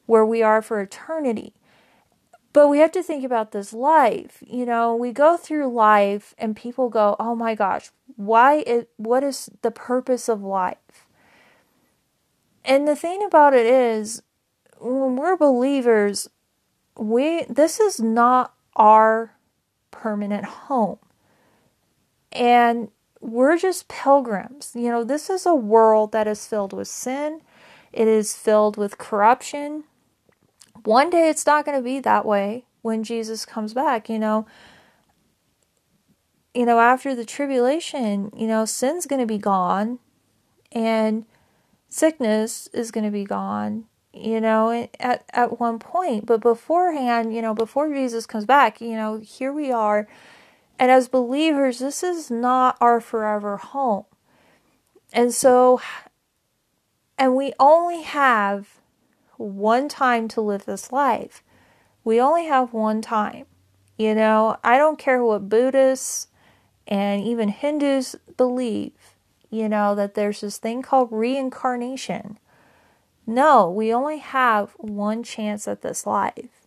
where 0.05 0.25
we 0.25 0.41
are 0.41 0.61
for 0.61 0.81
eternity. 0.81 1.53
But 2.53 2.69
we 2.69 2.79
have 2.79 2.91
to 2.93 3.03
think 3.03 3.23
about 3.23 3.51
this 3.51 3.71
life. 3.73 4.41
You 4.45 4.65
know, 4.65 4.95
we 4.95 5.11
go 5.11 5.37
through 5.37 5.67
life 5.67 6.33
and 6.37 6.55
people 6.55 6.89
go, 6.89 7.15
"Oh 7.19 7.35
my 7.35 7.53
gosh, 7.53 7.91
why 8.15 8.63
it 8.65 8.89
what 8.97 9.23
is 9.23 9.49
the 9.61 9.69
purpose 9.69 10.27
of 10.27 10.41
life?" 10.41 11.05
And 12.65 12.87
the 12.87 12.95
thing 12.95 13.23
about 13.23 13.53
it 13.53 13.67
is 13.67 14.23
when 14.79 15.15
we're 15.15 15.37
believers, 15.37 16.29
we 16.97 17.43
this 17.43 17.79
is 17.79 17.99
not 17.99 18.53
our 18.75 19.36
permanent 19.97 20.45
home. 20.45 20.99
And 22.31 22.89
we're 23.19 23.57
just 23.57 23.87
pilgrims. 23.87 24.71
You 24.75 24.89
know, 24.89 25.03
this 25.03 25.29
is 25.29 25.45
a 25.45 25.55
world 25.55 26.11
that 26.11 26.27
is 26.27 26.45
filled 26.45 26.73
with 26.73 26.87
sin, 26.87 27.41
it 27.91 28.07
is 28.07 28.35
filled 28.35 28.77
with 28.77 28.97
corruption. 28.97 29.85
One 30.83 31.09
day 31.09 31.29
it's 31.29 31.45
not 31.45 31.65
going 31.65 31.77
to 31.77 31.83
be 31.83 31.99
that 31.99 32.25
way 32.25 32.65
when 32.81 33.03
Jesus 33.03 33.45
comes 33.45 33.73
back, 33.73 34.09
you 34.09 34.19
know. 34.19 34.45
You 36.53 36.65
know, 36.65 36.79
after 36.79 37.13
the 37.15 37.25
tribulation, 37.25 38.31
you 38.35 38.47
know, 38.47 38.65
sin's 38.65 39.05
going 39.05 39.19
to 39.19 39.27
be 39.27 39.37
gone 39.37 39.99
and 40.71 41.25
sickness 41.89 42.67
is 42.73 42.91
going 42.91 43.03
to 43.03 43.11
be 43.11 43.25
gone, 43.25 43.85
you 44.19 44.41
know, 44.41 44.87
at 44.99 45.23
at 45.31 45.59
one 45.59 45.79
point, 45.79 46.25
but 46.25 46.41
beforehand, 46.41 47.35
you 47.35 47.41
know, 47.41 47.53
before 47.53 47.93
Jesus 47.93 48.25
comes 48.25 48.45
back, 48.45 48.81
you 48.81 48.95
know, 48.95 49.19
here 49.19 49.53
we 49.53 49.71
are 49.71 50.07
and 50.79 50.91
as 50.91 51.07
believers, 51.07 51.79
this 51.79 52.03
is 52.03 52.29
not 52.29 52.77
our 52.79 53.01
forever 53.01 53.57
home. 53.57 54.05
And 55.11 55.33
so, 55.33 55.81
and 57.17 57.35
we 57.35 57.53
only 57.59 58.03
have 58.03 58.79
one 59.37 59.89
time 59.89 60.27
to 60.29 60.41
live 60.41 60.65
this 60.65 60.91
life. 60.91 61.43
We 62.03 62.21
only 62.21 62.45
have 62.45 62.73
one 62.73 63.01
time. 63.01 63.45
You 63.97 64.13
know, 64.13 64.57
I 64.63 64.77
don't 64.77 64.99
care 64.99 65.23
what 65.23 65.49
Buddhists 65.49 66.27
and 66.87 67.23
even 67.23 67.49
Hindus 67.49 68.15
believe, 68.37 68.93
you 69.49 69.67
know, 69.67 69.95
that 69.95 70.13
there's 70.13 70.41
this 70.41 70.57
thing 70.57 70.83
called 70.83 71.09
reincarnation. 71.11 72.37
No, 73.29 73.69
we 73.69 73.93
only 73.93 74.19
have 74.19 74.71
one 74.77 75.21
chance 75.21 75.67
at 75.67 75.81
this 75.81 76.07
life 76.07 76.65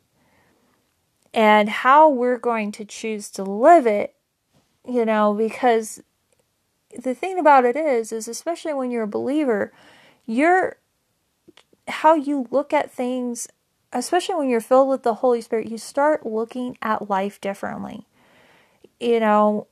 and 1.32 1.70
how 1.70 2.10
we're 2.10 2.38
going 2.38 2.70
to 2.72 2.84
choose 2.84 3.30
to 3.30 3.42
live 3.42 3.86
it, 3.86 4.14
you 4.86 5.06
know, 5.06 5.32
because 5.32 6.02
the 7.02 7.14
thing 7.14 7.38
about 7.38 7.64
it 7.64 7.76
is, 7.76 8.12
is 8.12 8.28
especially 8.28 8.74
when 8.74 8.90
you're 8.90 9.04
a 9.04 9.08
believer, 9.08 9.72
you're 10.26 10.76
how 11.88 12.14
you 12.14 12.46
look 12.50 12.74
at 12.74 12.90
things, 12.90 13.48
especially 13.92 14.34
when 14.34 14.50
you're 14.50 14.60
filled 14.60 14.90
with 14.90 15.02
the 15.02 15.14
Holy 15.14 15.40
Spirit, 15.40 15.70
you 15.70 15.78
start 15.78 16.26
looking 16.26 16.76
at 16.82 17.08
life 17.08 17.40
differently. 17.40 18.06
You 19.00 19.18
know, 19.18 19.66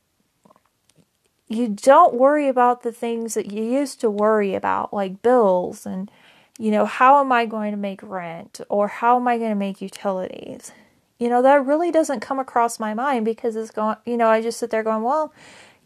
you 1.49 1.69
don't 1.69 2.15
worry 2.15 2.49
about 2.49 2.83
the 2.83 2.93
things 2.93 3.35
that 3.35 3.53
you 3.53 3.63
used 3.63 4.01
to 4.01 4.11
worry 4.11 4.55
about, 4.55 4.95
like 4.95 5.21
bills 5.21 5.85
and, 5.85 6.11
you 6.59 6.71
know, 6.71 6.85
how 6.85 7.21
am 7.21 7.33
I 7.33 7.47
going 7.47 7.71
to 7.71 7.77
make 7.77 8.03
rent 8.03 8.61
or 8.69 8.89
how 8.89 9.17
am 9.17 9.29
I 9.29 9.39
going 9.39 9.51
to 9.51 9.57
make 9.57 9.81
utilities? 9.81 10.73
you 11.19 11.29
know, 11.29 11.43
that 11.43 11.67
really 11.67 11.91
doesn't 11.91 12.21
come 12.21 12.39
across 12.39 12.79
my 12.79 12.95
mind 12.95 13.25
because 13.25 13.57
it's 13.57 13.71
going, 13.71 13.97
you 14.07 14.17
know, 14.17 14.29
I 14.29 14.41
just 14.41 14.59
sit 14.59 14.71
there 14.71 14.85
going, 14.85 15.03
well, 15.03 15.33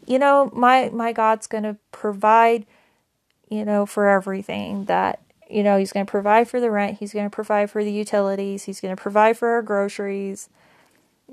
you 0.05 0.19
know, 0.19 0.51
my 0.53 0.89
my 0.93 1.11
God's 1.11 1.47
going 1.47 1.63
to 1.63 1.77
provide, 1.91 2.65
you 3.49 3.65
know, 3.65 3.85
for 3.85 4.07
everything 4.07 4.85
that 4.85 5.19
you 5.49 5.61
know, 5.61 5.77
he's 5.77 5.91
going 5.91 6.05
to 6.05 6.09
provide 6.09 6.47
for 6.47 6.59
the 6.59 6.71
rent, 6.71 6.97
he's 6.99 7.13
going 7.13 7.25
to 7.25 7.33
provide 7.33 7.69
for 7.69 7.83
the 7.83 7.91
utilities, 7.91 8.63
he's 8.63 8.81
going 8.81 8.95
to 8.95 9.01
provide 9.01 9.37
for 9.37 9.49
our 9.49 9.61
groceries, 9.61 10.49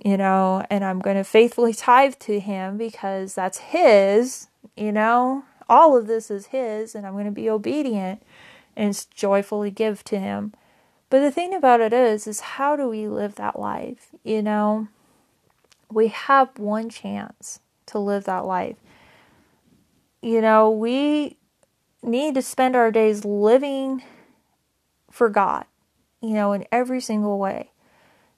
you 0.05 0.17
know, 0.17 0.65
and 0.69 0.85
I'm 0.85 0.99
going 0.99 1.17
to 1.17 1.25
faithfully 1.25 1.73
tithe 1.73 2.17
to 2.21 2.39
him 2.39 2.77
because 2.77 3.35
that's 3.35 3.59
his, 3.59 4.49
you 4.77 4.93
know, 4.93 5.45
all 5.71 5.97
of 5.97 6.07
this 6.07 6.31
is 6.31 6.47
his 6.47 6.95
and 6.95 7.07
I'm 7.07 7.13
going 7.13 7.27
to 7.27 7.31
be 7.31 7.49
obedient 7.49 8.23
and 8.81 9.07
joyfully 9.15 9.71
give 9.71 10.03
to 10.03 10.19
him. 10.19 10.55
But 11.11 11.21
the 11.21 11.31
thing 11.31 11.53
about 11.53 11.83
it 11.83 11.93
is, 11.93 12.27
is 12.27 12.41
how 12.41 12.77
do 12.77 12.89
we 12.89 13.07
live 13.07 13.35
that 13.35 13.59
life? 13.59 14.09
You 14.25 14.41
know, 14.41 14.89
we 15.93 16.09
have 16.09 16.59
one 16.59 16.89
chance 16.89 17.61
to 17.87 17.99
live 17.99 18.25
that 18.25 18.47
life. 18.47 18.77
You 20.23 20.41
know, 20.41 20.71
we 20.71 21.37
need 22.03 22.35
to 22.37 22.43
spend 22.43 22.75
our 22.75 22.91
days 22.91 23.23
living 23.27 24.03
for 25.11 25.29
God, 25.29 25.67
you 26.23 26.31
know, 26.31 26.53
in 26.53 26.65
every 26.73 27.03
single 27.03 27.39
way. 27.39 27.73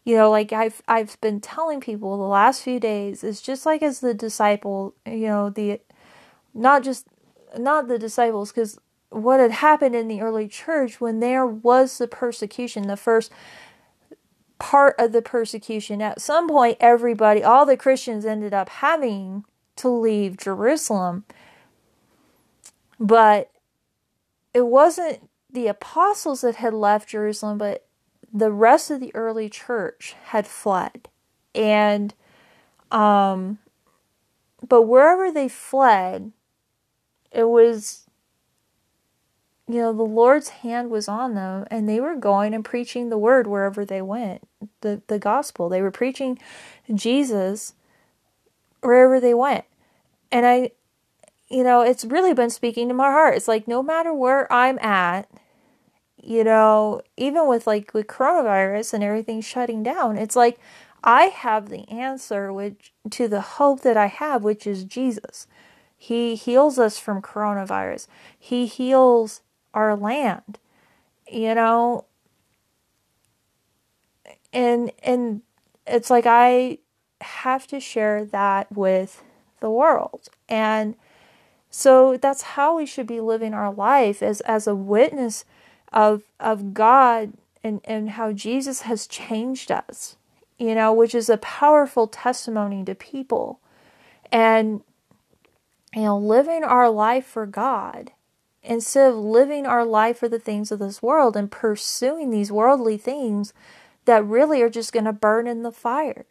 You 0.02 0.16
know, 0.16 0.28
like 0.28 0.52
I've 0.52 0.82
I've 0.88 1.20
been 1.20 1.40
telling 1.40 1.80
people 1.80 2.16
the 2.16 2.24
last 2.24 2.62
few 2.62 2.80
days, 2.80 3.22
it's 3.22 3.40
just 3.40 3.64
like 3.64 3.80
as 3.80 4.00
the 4.00 4.12
disciple, 4.12 4.94
you 5.06 5.28
know, 5.28 5.50
the 5.50 5.80
not 6.52 6.82
just 6.82 7.06
not 7.56 7.86
the 7.86 7.98
disciples 7.98 8.50
because 8.50 8.80
what 9.12 9.40
had 9.40 9.52
happened 9.52 9.94
in 9.94 10.08
the 10.08 10.20
early 10.20 10.48
church 10.48 11.00
when 11.00 11.20
there 11.20 11.46
was 11.46 11.98
the 11.98 12.08
persecution, 12.08 12.86
the 12.86 12.96
first 12.96 13.30
part 14.58 14.94
of 14.98 15.12
the 15.12 15.22
persecution, 15.22 16.00
at 16.00 16.20
some 16.20 16.48
point, 16.48 16.76
everybody, 16.80 17.42
all 17.42 17.66
the 17.66 17.76
Christians 17.76 18.24
ended 18.24 18.54
up 18.54 18.68
having 18.68 19.44
to 19.76 19.88
leave 19.88 20.36
Jerusalem. 20.36 21.24
But 22.98 23.50
it 24.54 24.66
wasn't 24.66 25.28
the 25.50 25.66
apostles 25.66 26.42
that 26.42 26.56
had 26.56 26.74
left 26.74 27.08
Jerusalem, 27.08 27.58
but 27.58 27.86
the 28.32 28.52
rest 28.52 28.90
of 28.90 29.00
the 29.00 29.14
early 29.14 29.48
church 29.48 30.14
had 30.26 30.46
fled. 30.46 31.08
And, 31.54 32.14
um, 32.90 33.58
but 34.66 34.82
wherever 34.82 35.30
they 35.30 35.48
fled, 35.48 36.32
it 37.32 37.48
was 37.48 38.06
you 39.72 39.80
know 39.80 39.92
the 39.92 40.02
lord's 40.02 40.50
hand 40.50 40.90
was 40.90 41.08
on 41.08 41.34
them 41.34 41.66
and 41.70 41.88
they 41.88 41.98
were 41.98 42.14
going 42.14 42.52
and 42.52 42.64
preaching 42.64 43.08
the 43.08 43.18
word 43.18 43.46
wherever 43.46 43.84
they 43.84 44.02
went 44.02 44.46
the 44.82 45.00
the 45.06 45.18
gospel. 45.18 45.68
They 45.68 45.82
were 45.82 45.90
preaching 45.90 46.38
jesus 46.92 47.74
wherever 48.80 49.18
they 49.18 49.34
went. 49.34 49.64
And 50.30 50.44
i 50.44 50.70
you 51.48 51.64
know 51.64 51.80
it's 51.80 52.04
really 52.04 52.34
been 52.34 52.50
speaking 52.50 52.88
to 52.88 52.94
my 52.94 53.10
heart. 53.10 53.36
It's 53.36 53.48
like 53.48 53.66
no 53.66 53.82
matter 53.82 54.12
where 54.12 54.52
i'm 54.52 54.78
at 54.80 55.28
you 56.22 56.44
know 56.44 57.00
even 57.16 57.48
with 57.48 57.66
like 57.66 57.94
with 57.94 58.06
coronavirus 58.06 58.94
and 58.94 59.02
everything 59.02 59.40
shutting 59.40 59.82
down 59.82 60.16
it's 60.16 60.36
like 60.36 60.56
i 61.02 61.24
have 61.24 61.68
the 61.68 61.88
answer 61.90 62.52
which 62.52 62.92
to 63.10 63.26
the 63.26 63.40
hope 63.40 63.80
that 63.80 63.96
i 63.96 64.06
have 64.06 64.44
which 64.44 64.66
is 64.66 64.84
jesus. 64.84 65.46
He 66.02 66.34
heals 66.34 66.80
us 66.80 66.98
from 66.98 67.22
coronavirus. 67.22 68.08
He 68.36 68.66
heals 68.66 69.40
our 69.74 69.96
land. 69.96 70.58
You 71.30 71.54
know, 71.54 72.04
and 74.52 74.92
and 75.02 75.42
it's 75.86 76.10
like 76.10 76.26
I 76.26 76.78
have 77.20 77.66
to 77.68 77.80
share 77.80 78.24
that 78.24 78.70
with 78.72 79.22
the 79.60 79.70
world. 79.70 80.28
And 80.48 80.96
so 81.70 82.16
that's 82.16 82.42
how 82.42 82.76
we 82.76 82.84
should 82.84 83.06
be 83.06 83.20
living 83.20 83.54
our 83.54 83.72
life 83.72 84.22
as 84.22 84.40
as 84.42 84.66
a 84.66 84.74
witness 84.74 85.44
of 85.92 86.22
of 86.38 86.74
God 86.74 87.32
and, 87.64 87.80
and 87.84 88.10
how 88.10 88.32
Jesus 88.32 88.82
has 88.82 89.06
changed 89.06 89.70
us, 89.70 90.16
you 90.58 90.74
know, 90.74 90.92
which 90.92 91.14
is 91.14 91.28
a 91.30 91.38
powerful 91.38 92.06
testimony 92.06 92.84
to 92.84 92.94
people. 92.94 93.60
And 94.30 94.82
you 95.94 96.02
know, 96.02 96.18
living 96.18 96.64
our 96.64 96.90
life 96.90 97.26
for 97.26 97.46
God 97.46 98.12
instead 98.62 99.10
of 99.10 99.16
living 99.16 99.66
our 99.66 99.84
life 99.84 100.18
for 100.18 100.28
the 100.28 100.38
things 100.38 100.70
of 100.70 100.78
this 100.78 101.02
world 101.02 101.36
and 101.36 101.50
pursuing 101.50 102.30
these 102.30 102.52
worldly 102.52 102.96
things 102.96 103.52
that 104.04 104.24
really 104.24 104.62
are 104.62 104.70
just 104.70 104.92
going 104.92 105.04
to 105.04 105.12
burn 105.12 105.46
in 105.46 105.62
the 105.62 105.72
fire. 105.72 106.26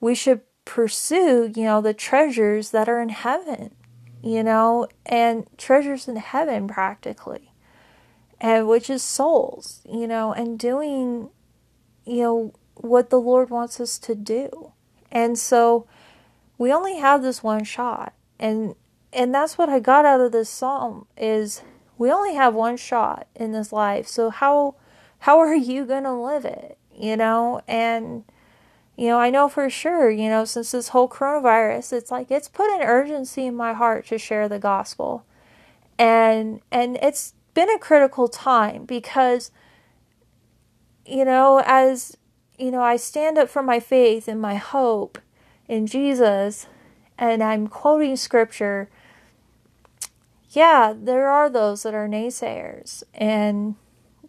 We 0.00 0.14
should 0.14 0.40
pursue, 0.64 1.52
you 1.54 1.64
know, 1.64 1.80
the 1.80 1.94
treasures 1.94 2.70
that 2.70 2.88
are 2.88 3.00
in 3.00 3.10
heaven, 3.10 3.74
you 4.22 4.42
know, 4.42 4.88
and 5.04 5.46
treasures 5.56 6.08
in 6.08 6.16
heaven 6.16 6.68
practically, 6.68 7.52
and 8.40 8.68
which 8.68 8.90
is 8.90 9.02
souls, 9.02 9.80
you 9.90 10.06
know, 10.06 10.32
and 10.32 10.58
doing, 10.58 11.30
you 12.04 12.22
know, 12.22 12.52
what 12.74 13.10
the 13.10 13.20
Lord 13.20 13.48
wants 13.48 13.80
us 13.80 13.98
to 14.00 14.14
do. 14.14 14.72
And 15.10 15.38
so 15.38 15.86
we 16.58 16.72
only 16.72 16.96
have 16.96 17.22
this 17.22 17.42
one 17.42 17.64
shot. 17.64 18.12
And 18.38 18.74
and 19.16 19.34
that's 19.34 19.56
what 19.56 19.70
I 19.70 19.80
got 19.80 20.04
out 20.04 20.20
of 20.20 20.30
this 20.30 20.50
psalm 20.50 21.06
is 21.16 21.62
we 21.96 22.12
only 22.12 22.34
have 22.34 22.54
one 22.54 22.76
shot 22.76 23.26
in 23.34 23.52
this 23.52 23.72
life. 23.72 24.06
So 24.06 24.28
how 24.28 24.74
how 25.20 25.38
are 25.38 25.54
you 25.54 25.86
going 25.86 26.04
to 26.04 26.12
live 26.12 26.44
it? 26.44 26.76
You 26.94 27.16
know, 27.16 27.62
and 27.66 28.24
you 28.94 29.08
know, 29.08 29.18
I 29.18 29.30
know 29.30 29.48
for 29.48 29.68
sure, 29.70 30.10
you 30.10 30.28
know, 30.28 30.44
since 30.44 30.72
this 30.72 30.88
whole 30.88 31.08
coronavirus, 31.08 31.94
it's 31.94 32.10
like 32.10 32.30
it's 32.30 32.48
put 32.48 32.70
an 32.70 32.82
urgency 32.82 33.46
in 33.46 33.54
my 33.54 33.72
heart 33.72 34.06
to 34.08 34.18
share 34.18 34.50
the 34.50 34.58
gospel. 34.58 35.24
And 35.98 36.60
and 36.70 36.98
it's 37.00 37.32
been 37.54 37.70
a 37.70 37.78
critical 37.78 38.28
time 38.28 38.84
because 38.84 39.50
you 41.06 41.24
know, 41.24 41.62
as 41.64 42.18
you 42.58 42.70
know, 42.70 42.82
I 42.82 42.96
stand 42.96 43.38
up 43.38 43.48
for 43.48 43.62
my 43.62 43.80
faith 43.80 44.28
and 44.28 44.42
my 44.42 44.56
hope 44.56 45.18
in 45.68 45.86
Jesus 45.86 46.66
and 47.16 47.42
I'm 47.42 47.66
quoting 47.66 48.16
scripture 48.16 48.90
yeah, 50.56 50.94
there 50.96 51.28
are 51.28 51.50
those 51.50 51.82
that 51.82 51.92
are 51.92 52.08
naysayers 52.08 53.02
and 53.12 53.74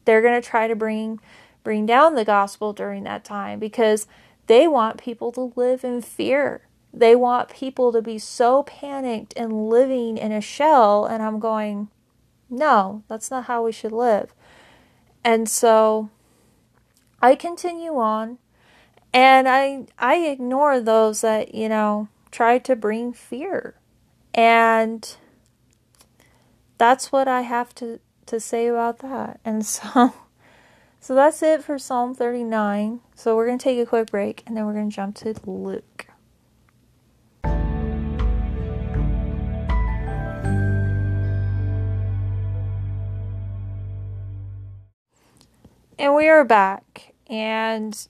they're 0.03 0.21
going 0.21 0.39
to 0.39 0.47
try 0.47 0.67
to 0.67 0.75
bring 0.75 1.21
bring 1.63 1.85
down 1.85 2.15
the 2.15 2.25
gospel 2.25 2.73
during 2.73 3.03
that 3.03 3.23
time 3.23 3.59
because 3.59 4.07
they 4.47 4.67
want 4.67 4.97
people 4.97 5.31
to 5.31 5.53
live 5.55 5.85
in 5.85 6.01
fear. 6.01 6.67
They 6.93 7.15
want 7.15 7.49
people 7.49 7.93
to 7.93 8.01
be 8.01 8.19
so 8.19 8.63
panicked 8.63 9.33
and 9.37 9.69
living 9.69 10.17
in 10.17 10.33
a 10.33 10.41
shell 10.41 11.05
and 11.05 11.23
I'm 11.23 11.39
going, 11.39 11.87
"No, 12.49 13.03
that's 13.07 13.31
not 13.31 13.45
how 13.45 13.63
we 13.63 13.71
should 13.71 13.93
live." 13.93 14.33
And 15.23 15.47
so 15.47 16.09
I 17.21 17.35
continue 17.35 17.97
on 17.97 18.37
and 19.13 19.47
I 19.47 19.85
I 19.97 20.17
ignore 20.17 20.81
those 20.81 21.21
that, 21.21 21.55
you 21.55 21.69
know, 21.69 22.09
try 22.31 22.57
to 22.59 22.75
bring 22.75 23.13
fear. 23.13 23.75
And 24.33 25.15
that's 26.77 27.11
what 27.11 27.27
I 27.27 27.41
have 27.41 27.73
to, 27.75 27.99
to 28.27 28.39
say 28.39 28.67
about 28.67 28.99
that. 28.99 29.39
And 29.43 29.65
so 29.65 30.13
so 30.99 31.15
that's 31.15 31.41
it 31.41 31.63
for 31.63 31.79
Psalm 31.79 32.13
39. 32.13 32.99
So 33.15 33.35
we're 33.35 33.47
going 33.47 33.57
to 33.57 33.63
take 33.63 33.79
a 33.79 33.85
quick 33.85 34.11
break 34.11 34.43
and 34.45 34.55
then 34.55 34.65
we're 34.65 34.73
going 34.73 34.89
to 34.89 34.95
jump 34.95 35.15
to 35.17 35.35
Luke. 35.45 36.07
And 45.99 46.13
we 46.13 46.29
are 46.29 46.45
back 46.45 47.15
and 47.27 48.07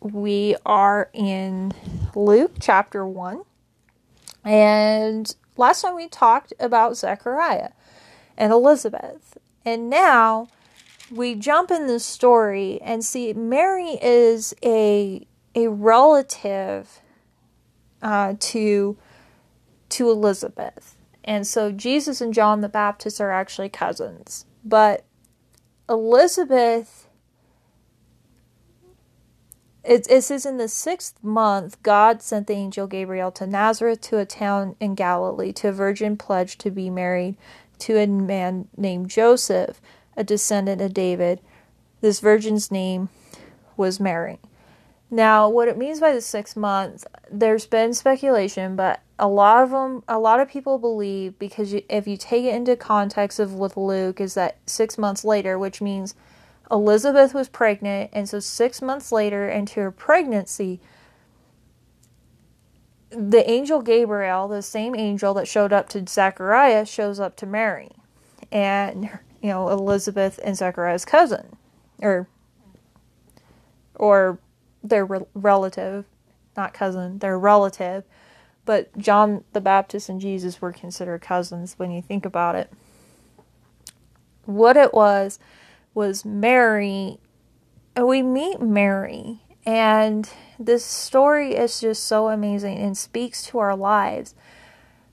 we 0.00 0.56
are 0.66 1.08
in 1.12 1.72
Luke 2.16 2.56
chapter 2.60 3.06
1. 3.06 3.42
And 4.44 5.32
last 5.56 5.82
time 5.82 5.94
we 5.94 6.08
talked 6.08 6.52
about 6.58 6.96
Zechariah 6.96 7.68
and 8.42 8.52
Elizabeth. 8.52 9.38
And 9.64 9.88
now 9.88 10.48
we 11.12 11.36
jump 11.36 11.70
in 11.70 11.86
the 11.86 12.00
story 12.00 12.80
and 12.82 13.04
see 13.04 13.32
Mary 13.32 13.98
is 14.02 14.52
a 14.64 15.24
a 15.54 15.68
relative 15.68 17.00
uh, 18.02 18.34
to 18.40 18.96
to 19.90 20.10
Elizabeth, 20.10 20.96
and 21.22 21.46
so 21.46 21.70
Jesus 21.70 22.20
and 22.20 22.34
John 22.34 22.62
the 22.62 22.68
Baptist 22.68 23.20
are 23.20 23.30
actually 23.30 23.68
cousins. 23.68 24.44
But 24.64 25.04
Elizabeth, 25.88 27.06
it, 29.84 30.06
it 30.10 30.22
says 30.22 30.46
in 30.46 30.56
the 30.56 30.68
sixth 30.68 31.22
month, 31.22 31.80
God 31.84 32.22
sent 32.22 32.48
the 32.48 32.54
angel 32.54 32.88
Gabriel 32.88 33.30
to 33.32 33.46
Nazareth 33.46 34.00
to 34.02 34.18
a 34.18 34.24
town 34.24 34.74
in 34.80 34.96
Galilee 34.96 35.52
to 35.52 35.68
a 35.68 35.72
virgin 35.72 36.16
pledged 36.16 36.60
to 36.62 36.70
be 36.72 36.90
married 36.90 37.36
to 37.82 37.98
a 37.98 38.06
man 38.06 38.68
named 38.76 39.10
Joseph, 39.10 39.80
a 40.16 40.24
descendant 40.24 40.80
of 40.80 40.94
David. 40.94 41.40
This 42.00 42.20
virgin's 42.20 42.70
name 42.70 43.08
was 43.76 44.00
Mary. 44.00 44.38
Now, 45.10 45.48
what 45.48 45.68
it 45.68 45.76
means 45.76 46.00
by 46.00 46.12
the 46.12 46.22
six 46.22 46.56
months, 46.56 47.04
there's 47.30 47.66
been 47.66 47.92
speculation, 47.92 48.76
but 48.76 49.00
a 49.18 49.28
lot 49.28 49.62
of 49.62 49.70
them, 49.70 50.02
a 50.08 50.18
lot 50.18 50.40
of 50.40 50.48
people 50.48 50.78
believe 50.78 51.38
because 51.38 51.72
you, 51.72 51.82
if 51.90 52.06
you 52.06 52.16
take 52.16 52.44
it 52.44 52.54
into 52.54 52.76
context 52.76 53.38
of 53.38 53.52
with 53.52 53.76
Luke, 53.76 54.20
is 54.20 54.34
that 54.34 54.56
six 54.64 54.96
months 54.96 55.22
later, 55.22 55.58
which 55.58 55.82
means 55.82 56.14
Elizabeth 56.70 57.34
was 57.34 57.50
pregnant, 57.50 58.10
and 58.14 58.26
so 58.26 58.40
six 58.40 58.80
months 58.80 59.12
later 59.12 59.48
into 59.48 59.80
her 59.80 59.90
pregnancy, 59.90 60.80
the 63.16 63.48
angel 63.48 63.82
Gabriel, 63.82 64.48
the 64.48 64.62
same 64.62 64.94
angel 64.94 65.34
that 65.34 65.48
showed 65.48 65.72
up 65.72 65.88
to 65.90 66.06
Zachariah, 66.06 66.86
shows 66.86 67.20
up 67.20 67.36
to 67.36 67.46
Mary. 67.46 67.90
And 68.50 69.10
you 69.40 69.48
know, 69.48 69.68
Elizabeth 69.68 70.38
and 70.44 70.56
Zachariah's 70.56 71.04
cousin, 71.04 71.56
or 72.00 72.28
or 73.96 74.38
their 74.82 75.04
re- 75.04 75.26
relative, 75.34 76.04
not 76.56 76.74
cousin, 76.74 77.18
their 77.18 77.38
relative. 77.38 78.04
But 78.64 78.96
John 78.96 79.44
the 79.52 79.60
Baptist 79.60 80.08
and 80.08 80.20
Jesus 80.20 80.60
were 80.60 80.72
considered 80.72 81.20
cousins 81.20 81.74
when 81.78 81.90
you 81.90 82.00
think 82.00 82.24
about 82.24 82.54
it. 82.54 82.72
What 84.44 84.76
it 84.76 84.94
was 84.94 85.38
was 85.94 86.24
Mary. 86.24 87.18
And 87.94 88.06
we 88.06 88.22
meet 88.22 88.60
Mary, 88.60 89.40
and 89.64 90.28
this 90.58 90.84
story 90.84 91.54
is 91.54 91.80
just 91.80 92.04
so 92.04 92.28
amazing 92.28 92.78
and 92.78 92.96
speaks 92.96 93.44
to 93.44 93.58
our 93.58 93.76
lives 93.76 94.34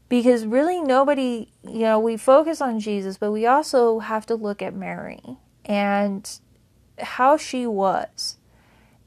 because 0.10 0.46
really 0.46 0.82
nobody, 0.82 1.50
you 1.64 1.82
know, 1.82 2.00
we 2.00 2.18
focus 2.18 2.62
on 2.62 2.80
Jesus, 2.80 3.18
but 3.18 3.32
we 3.32 3.46
also 3.46 4.00
have 4.00 4.26
to 4.26 4.36
look 4.36 4.62
at 4.62 4.74
Mary 4.74 5.22
and 5.64 6.40
how 6.98 7.38
she 7.38 7.68
was. 7.68 8.38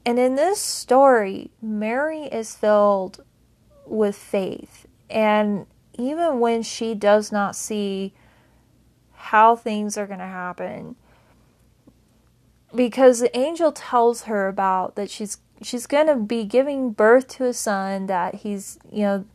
And 0.05 0.17
in 0.17 0.35
this 0.35 0.59
story, 0.59 1.51
Mary 1.61 2.23
is 2.23 2.55
filled 2.55 3.23
with 3.85 4.15
faith. 4.15 4.85
And 5.09 5.65
even 5.97 6.39
when 6.39 6.63
she 6.63 6.95
does 6.95 7.31
not 7.31 7.55
see 7.55 8.13
how 9.11 9.55
things 9.55 9.97
are 9.97 10.07
going 10.07 10.19
to 10.19 10.25
happen, 10.25 10.95
because 12.75 13.19
the 13.19 13.35
angel 13.37 13.71
tells 13.71 14.23
her 14.23 14.47
about 14.47 14.95
that 14.95 15.09
she's 15.09 15.37
she's 15.61 15.85
going 15.85 16.07
to 16.07 16.15
be 16.15 16.43
giving 16.43 16.91
birth 16.91 17.27
to 17.27 17.45
a 17.45 17.53
son 17.53 18.07
that 18.07 18.35
he's 18.35 18.79
you 18.91 19.03
know 19.03 19.25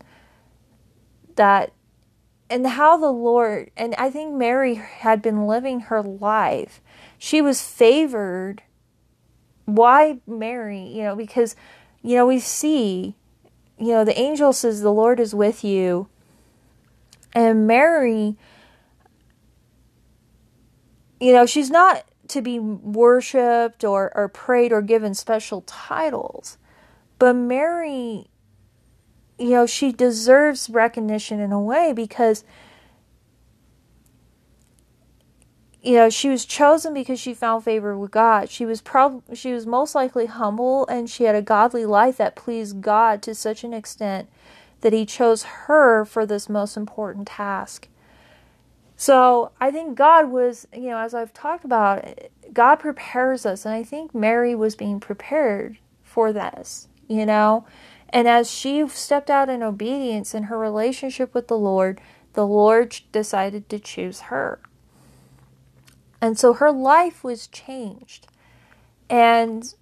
that 1.36 1.72
and 2.50 2.66
how 2.66 2.96
the 2.96 3.10
lord 3.10 3.70
and 3.76 3.94
i 3.96 4.10
think 4.10 4.34
mary 4.34 4.74
had 4.74 5.22
been 5.22 5.46
living 5.46 5.80
her 5.80 6.02
life. 6.02 6.80
She 7.18 7.42
was 7.42 7.60
favored. 7.60 8.62
Why 9.64 10.20
mary? 10.26 10.82
You 10.82 11.02
know 11.02 11.16
because 11.16 11.56
you 12.02 12.14
know 12.14 12.26
we 12.26 12.38
see 12.38 13.16
you 13.78 13.88
know 13.88 14.04
the 14.04 14.18
angel 14.18 14.52
says 14.52 14.80
the 14.80 14.92
lord 14.92 15.20
is 15.20 15.34
with 15.34 15.64
you. 15.64 16.08
And 17.34 17.66
mary 17.66 18.36
you 21.20 21.32
know 21.32 21.44
she's 21.44 21.70
not 21.70 22.04
to 22.28 22.42
be 22.42 22.58
worshiped 22.58 23.84
or, 23.84 24.12
or 24.14 24.28
prayed 24.28 24.72
or 24.72 24.82
given 24.82 25.14
special 25.14 25.62
titles. 25.62 26.58
But 27.18 27.34
Mary, 27.34 28.28
you 29.38 29.50
know, 29.50 29.66
she 29.66 29.92
deserves 29.92 30.70
recognition 30.70 31.40
in 31.40 31.52
a 31.52 31.60
way 31.60 31.92
because, 31.92 32.44
you 35.82 35.94
know, 35.94 36.10
she 36.10 36.28
was 36.28 36.44
chosen 36.44 36.94
because 36.94 37.18
she 37.18 37.34
found 37.34 37.64
favor 37.64 37.98
with 37.98 38.10
God. 38.10 38.50
She 38.50 38.64
was 38.64 38.80
prob- 38.80 39.22
she 39.34 39.52
was 39.52 39.66
most 39.66 39.94
likely 39.94 40.26
humble 40.26 40.86
and 40.86 41.10
she 41.10 41.24
had 41.24 41.34
a 41.34 41.42
godly 41.42 41.86
life 41.86 42.18
that 42.18 42.36
pleased 42.36 42.80
God 42.80 43.22
to 43.22 43.34
such 43.34 43.64
an 43.64 43.72
extent 43.72 44.28
that 44.80 44.92
he 44.92 45.04
chose 45.04 45.42
her 45.42 46.04
for 46.04 46.24
this 46.24 46.48
most 46.48 46.76
important 46.76 47.26
task. 47.26 47.88
So 49.00 49.52
I 49.60 49.70
think 49.70 49.96
God 49.96 50.28
was, 50.28 50.66
you 50.74 50.90
know, 50.90 50.98
as 50.98 51.14
I've 51.14 51.32
talked 51.32 51.64
about, 51.64 52.04
God 52.52 52.76
prepares 52.76 53.46
us. 53.46 53.64
And 53.64 53.72
I 53.72 53.84
think 53.84 54.12
Mary 54.12 54.56
was 54.56 54.74
being 54.74 54.98
prepared 54.98 55.78
for 56.02 56.32
this, 56.32 56.88
you 57.06 57.24
know. 57.24 57.64
And 58.08 58.26
as 58.26 58.50
she 58.50 58.86
stepped 58.88 59.30
out 59.30 59.48
in 59.48 59.62
obedience 59.62 60.34
in 60.34 60.44
her 60.44 60.58
relationship 60.58 61.32
with 61.32 61.46
the 61.46 61.56
Lord, 61.56 62.00
the 62.32 62.44
Lord 62.44 63.00
decided 63.12 63.68
to 63.68 63.78
choose 63.78 64.22
her. 64.22 64.58
And 66.20 66.36
so 66.36 66.54
her 66.54 66.72
life 66.72 67.22
was 67.22 67.46
changed. 67.46 68.26
And, 69.08 69.74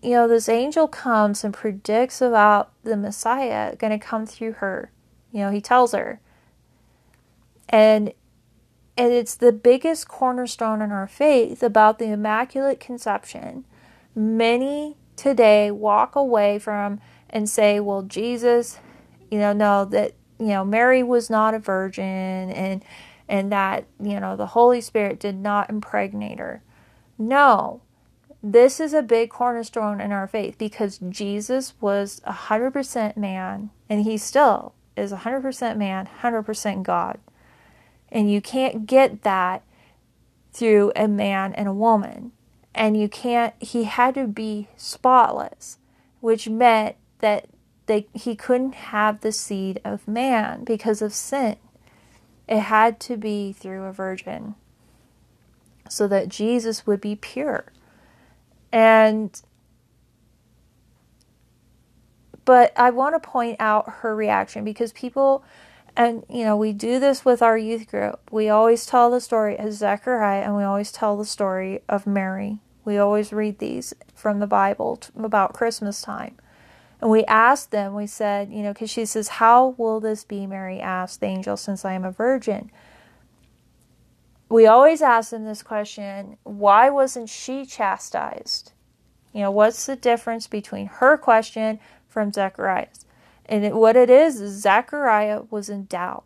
you 0.00 0.12
know, 0.12 0.26
this 0.26 0.48
angel 0.48 0.88
comes 0.88 1.44
and 1.44 1.52
predicts 1.52 2.22
about 2.22 2.72
the 2.82 2.96
Messiah 2.96 3.76
going 3.76 3.92
to 3.92 4.04
come 4.04 4.24
through 4.24 4.52
her. 4.52 4.90
You 5.32 5.40
know, 5.40 5.50
he 5.50 5.60
tells 5.60 5.92
her, 5.92 6.20
and 7.68 8.12
and 8.96 9.12
it's 9.12 9.34
the 9.34 9.52
biggest 9.52 10.08
cornerstone 10.08 10.80
in 10.80 10.90
our 10.90 11.06
faith 11.06 11.62
about 11.62 11.98
the 11.98 12.10
Immaculate 12.12 12.80
Conception. 12.80 13.64
Many 14.14 14.96
today 15.16 15.70
walk 15.70 16.16
away 16.16 16.58
from 16.58 17.00
and 17.28 17.48
say, 17.48 17.78
well, 17.78 18.02
Jesus, 18.02 18.78
you 19.30 19.38
know, 19.38 19.52
no, 19.52 19.84
that, 19.84 20.14
you 20.38 20.46
know, 20.46 20.64
Mary 20.64 21.02
was 21.02 21.28
not 21.28 21.52
a 21.52 21.58
virgin 21.58 22.04
and, 22.04 22.82
and 23.28 23.52
that, 23.52 23.84
you 24.00 24.18
know, 24.18 24.34
the 24.34 24.46
Holy 24.46 24.80
Spirit 24.80 25.20
did 25.20 25.36
not 25.36 25.68
impregnate 25.68 26.38
her. 26.38 26.62
No, 27.18 27.82
this 28.42 28.80
is 28.80 28.94
a 28.94 29.02
big 29.02 29.28
cornerstone 29.28 30.00
in 30.00 30.12
our 30.12 30.26
faith 30.26 30.56
because 30.56 31.00
Jesus 31.10 31.74
was 31.80 32.20
100% 32.26 33.16
man 33.16 33.70
and 33.90 34.04
he 34.04 34.16
still 34.16 34.74
is 34.96 35.12
100% 35.12 35.76
man, 35.76 36.08
100% 36.22 36.82
God. 36.82 37.18
And 38.10 38.30
you 38.30 38.40
can't 38.40 38.86
get 38.86 39.22
that 39.22 39.62
through 40.52 40.92
a 40.96 41.08
man 41.08 41.52
and 41.54 41.68
a 41.68 41.72
woman. 41.72 42.32
And 42.74 42.98
you 43.00 43.08
can't, 43.08 43.54
he 43.60 43.84
had 43.84 44.14
to 44.14 44.26
be 44.26 44.68
spotless, 44.76 45.78
which 46.20 46.48
meant 46.48 46.96
that 47.20 47.46
they, 47.86 48.06
he 48.14 48.36
couldn't 48.36 48.74
have 48.74 49.20
the 49.20 49.32
seed 49.32 49.80
of 49.84 50.06
man 50.06 50.64
because 50.64 51.00
of 51.02 51.14
sin. 51.14 51.56
It 52.48 52.60
had 52.60 53.00
to 53.00 53.16
be 53.16 53.52
through 53.52 53.84
a 53.84 53.92
virgin 53.92 54.54
so 55.88 56.06
that 56.08 56.28
Jesus 56.28 56.86
would 56.86 57.00
be 57.00 57.16
pure. 57.16 57.72
And 58.72 59.40
but 62.44 62.72
I 62.76 62.90
want 62.90 63.20
to 63.20 63.28
point 63.28 63.56
out 63.58 63.90
her 63.98 64.14
reaction 64.14 64.64
because 64.64 64.92
people 64.92 65.44
and, 65.96 66.24
you 66.28 66.44
know, 66.44 66.56
we 66.56 66.72
do 66.74 67.00
this 67.00 67.24
with 67.24 67.40
our 67.40 67.56
youth 67.56 67.88
group. 67.88 68.20
We 68.30 68.50
always 68.50 68.84
tell 68.84 69.10
the 69.10 69.20
story 69.20 69.58
of 69.58 69.72
Zechariah 69.72 70.42
and 70.42 70.54
we 70.54 70.62
always 70.62 70.92
tell 70.92 71.16
the 71.16 71.24
story 71.24 71.80
of 71.88 72.06
Mary. 72.06 72.60
We 72.84 72.98
always 72.98 73.32
read 73.32 73.58
these 73.58 73.94
from 74.14 74.38
the 74.38 74.46
Bible 74.46 75.00
about 75.16 75.54
Christmas 75.54 76.02
time. 76.02 76.36
And 77.00 77.10
we 77.10 77.24
asked 77.24 77.70
them, 77.70 77.94
we 77.94 78.06
said, 78.06 78.50
you 78.50 78.62
know, 78.62 78.72
because 78.72 78.90
she 78.90 79.06
says, 79.06 79.28
How 79.28 79.74
will 79.78 80.00
this 80.00 80.22
be? 80.22 80.46
Mary 80.46 80.80
asked 80.80 81.20
the 81.20 81.26
angel, 81.26 81.56
since 81.56 81.84
I 81.84 81.94
am 81.94 82.04
a 82.04 82.10
virgin. 82.10 82.70
We 84.48 84.66
always 84.66 85.02
ask 85.02 85.30
them 85.30 85.44
this 85.44 85.62
question 85.62 86.36
why 86.44 86.90
wasn't 86.90 87.28
she 87.28 87.66
chastised? 87.66 88.72
You 89.32 89.42
know, 89.42 89.50
what's 89.50 89.86
the 89.86 89.96
difference 89.96 90.46
between 90.46 90.86
her 90.86 91.16
question 91.16 91.80
from 92.06 92.32
Zechariah's? 92.32 93.05
And 93.46 93.64
it, 93.64 93.74
what 93.74 93.96
it 93.96 94.10
is, 94.10 94.40
is 94.40 94.60
Zechariah 94.60 95.42
was 95.50 95.68
in 95.68 95.86
doubt. 95.86 96.24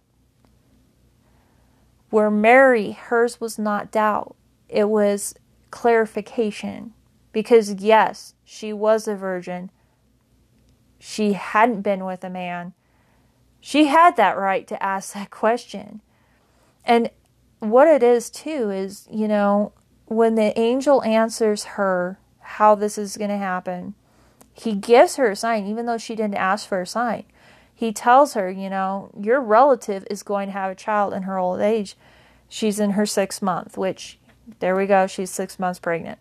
Where 2.09 2.31
Mary, 2.31 2.93
hers 2.93 3.41
was 3.41 3.59
not 3.59 3.93
doubt, 3.93 4.35
it 4.69 4.89
was 4.89 5.35
clarification. 5.71 6.95
Because, 7.33 7.75
yes, 7.75 8.35
she 8.45 8.73
was 8.73 9.07
a 9.07 9.15
virgin. 9.15 9.71
She 10.99 11.35
hadn't 11.35 11.83
been 11.83 12.05
with 12.05 12.25
a 12.25 12.31
man. 12.31 12.73
She 13.61 13.87
had 13.87 14.17
that 14.17 14.37
right 14.37 14.67
to 14.67 14.83
ask 14.83 15.15
that 15.15 15.31
question. 15.31 16.01
And 16.85 17.11
what 17.61 17.87
it 17.87 18.03
is, 18.03 18.31
too, 18.31 18.71
is, 18.71 19.07
you 19.13 19.29
know, 19.29 19.73
when 20.07 20.35
the 20.35 20.59
angel 20.59 21.05
answers 21.05 21.65
her 21.65 22.19
how 22.41 22.75
this 22.75 22.99
is 22.99 23.17
going 23.17 23.31
to 23.31 23.37
happen, 23.37 23.95
he 24.53 24.75
gives 24.75 25.17
her 25.17 25.31
a 25.31 25.37
sign, 25.37 25.67
even 25.67 25.87
though 25.87 25.99
she 25.99 26.15
didn't 26.15 26.35
ask 26.35 26.69
for 26.69 26.81
a 26.81 26.87
sign. 26.87 27.25
He 27.75 27.93
tells 27.93 28.35
her, 28.35 28.51
you 28.51 28.69
know, 28.69 29.11
your 29.19 29.41
relative 29.41 30.07
is 30.11 30.23
going 30.23 30.49
to 30.49 30.53
have 30.53 30.71
a 30.71 30.75
child 30.75 31.15
in 31.15 31.23
her 31.23 31.39
old 31.39 31.61
age. 31.61 31.97
She's 32.49 32.79
in 32.79 32.91
her 32.91 33.07
sixth 33.07 33.41
month, 33.41 33.79
which, 33.79 34.19
there 34.59 34.77
we 34.77 34.87
go, 34.87 35.07
she's 35.07 35.31
six 35.31 35.59
months 35.59 35.79
pregnant. 35.79 36.19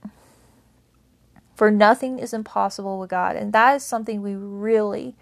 For 1.56 1.70
nothing 1.70 2.20
is 2.20 2.34
impossible 2.34 2.98
with 2.98 3.10
God. 3.10 3.36
And 3.36 3.52
that 3.52 3.76
is 3.76 3.84
something 3.84 4.22
we 4.22 4.36
really 4.36 5.16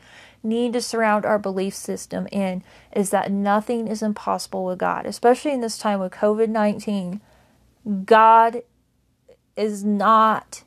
need 0.44 0.74
to 0.74 0.82
surround 0.82 1.26
our 1.26 1.40
belief 1.40 1.74
system 1.74 2.28
in 2.32 2.64
is 2.96 3.10
that 3.10 3.32
nothing 3.32 3.88
is 3.88 4.04
impossible 4.04 4.66
with 4.66 4.78
God, 4.78 5.06
especially 5.06 5.52
in 5.52 5.62
this 5.62 5.78
time 5.78 6.00
with 6.00 6.12
COVID 6.12 6.50
19. 6.50 7.22
God 8.06 8.62
is 9.56 9.84
not 9.84 10.64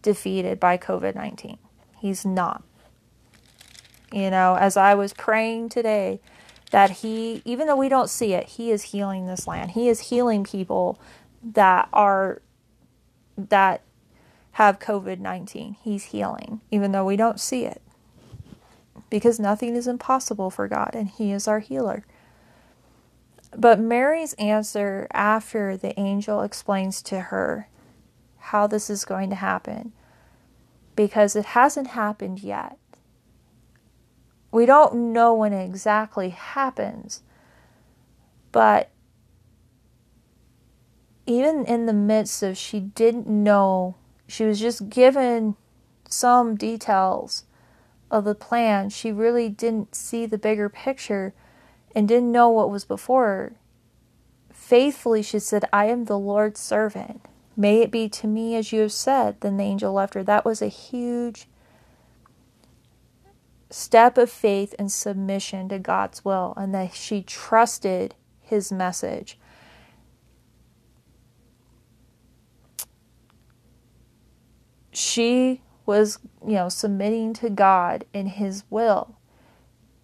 defeated 0.00 0.58
by 0.58 0.78
COVID 0.78 1.14
19. 1.14 1.58
He's 2.02 2.26
not. 2.26 2.64
You 4.12 4.28
know, 4.28 4.56
as 4.56 4.76
I 4.76 4.94
was 4.94 5.12
praying 5.12 5.68
today, 5.68 6.18
that 6.72 6.90
He, 6.90 7.42
even 7.44 7.68
though 7.68 7.76
we 7.76 7.88
don't 7.88 8.10
see 8.10 8.34
it, 8.34 8.48
He 8.48 8.72
is 8.72 8.82
healing 8.82 9.28
this 9.28 9.46
land. 9.46 9.70
He 9.70 9.88
is 9.88 10.08
healing 10.10 10.42
people 10.42 10.98
that 11.44 11.88
are, 11.92 12.42
that 13.38 13.82
have 14.52 14.80
COVID 14.80 15.20
19. 15.20 15.76
He's 15.80 16.06
healing, 16.06 16.60
even 16.72 16.90
though 16.90 17.04
we 17.04 17.14
don't 17.14 17.38
see 17.38 17.66
it. 17.66 17.80
Because 19.08 19.38
nothing 19.38 19.76
is 19.76 19.86
impossible 19.86 20.50
for 20.50 20.66
God, 20.66 20.90
and 20.94 21.08
He 21.08 21.30
is 21.30 21.46
our 21.46 21.60
healer. 21.60 22.04
But 23.56 23.78
Mary's 23.78 24.32
answer 24.34 25.06
after 25.12 25.76
the 25.76 25.98
angel 26.00 26.42
explains 26.42 27.00
to 27.02 27.20
her 27.20 27.68
how 28.38 28.66
this 28.66 28.90
is 28.90 29.04
going 29.04 29.30
to 29.30 29.36
happen, 29.36 29.92
because 30.94 31.36
it 31.36 31.46
hasn't 31.46 31.88
happened 31.88 32.42
yet. 32.42 32.78
We 34.50 34.66
don't 34.66 35.12
know 35.12 35.34
when 35.34 35.52
it 35.52 35.64
exactly 35.64 36.30
happens, 36.30 37.22
but 38.50 38.90
even 41.26 41.64
in 41.64 41.86
the 41.86 41.92
midst 41.92 42.42
of 42.42 42.56
she 42.56 42.80
didn't 42.80 43.26
know, 43.26 43.94
she 44.26 44.44
was 44.44 44.60
just 44.60 44.90
given 44.90 45.56
some 46.08 46.56
details 46.56 47.44
of 48.10 48.24
the 48.24 48.34
plan. 48.34 48.90
She 48.90 49.10
really 49.10 49.48
didn't 49.48 49.94
see 49.94 50.26
the 50.26 50.38
bigger 50.38 50.68
picture 50.68 51.32
and 51.94 52.06
didn't 52.06 52.32
know 52.32 52.50
what 52.50 52.70
was 52.70 52.84
before 52.84 53.26
her. 53.26 53.52
Faithfully, 54.52 55.22
she 55.22 55.38
said, 55.38 55.64
I 55.72 55.86
am 55.86 56.04
the 56.04 56.18
Lord's 56.18 56.60
servant. 56.60 57.22
May 57.56 57.80
it 57.80 57.90
be 57.90 58.08
to 58.08 58.26
me 58.26 58.56
as 58.56 58.72
you 58.72 58.80
have 58.80 58.92
said. 58.92 59.40
Then 59.40 59.56
the 59.56 59.64
angel 59.64 59.92
left 59.92 60.14
her. 60.14 60.22
That 60.22 60.44
was 60.44 60.62
a 60.62 60.68
huge 60.68 61.48
step 63.70 64.18
of 64.18 64.30
faith 64.30 64.74
and 64.78 64.92
submission 64.92 65.68
to 65.68 65.78
God's 65.78 66.24
will, 66.24 66.54
and 66.56 66.74
that 66.74 66.94
she 66.94 67.22
trusted 67.22 68.14
his 68.40 68.70
message. 68.70 69.38
She 74.92 75.62
was, 75.86 76.18
you 76.46 76.54
know, 76.54 76.68
submitting 76.68 77.32
to 77.34 77.48
God 77.48 78.04
in 78.12 78.26
his 78.26 78.64
will. 78.68 79.16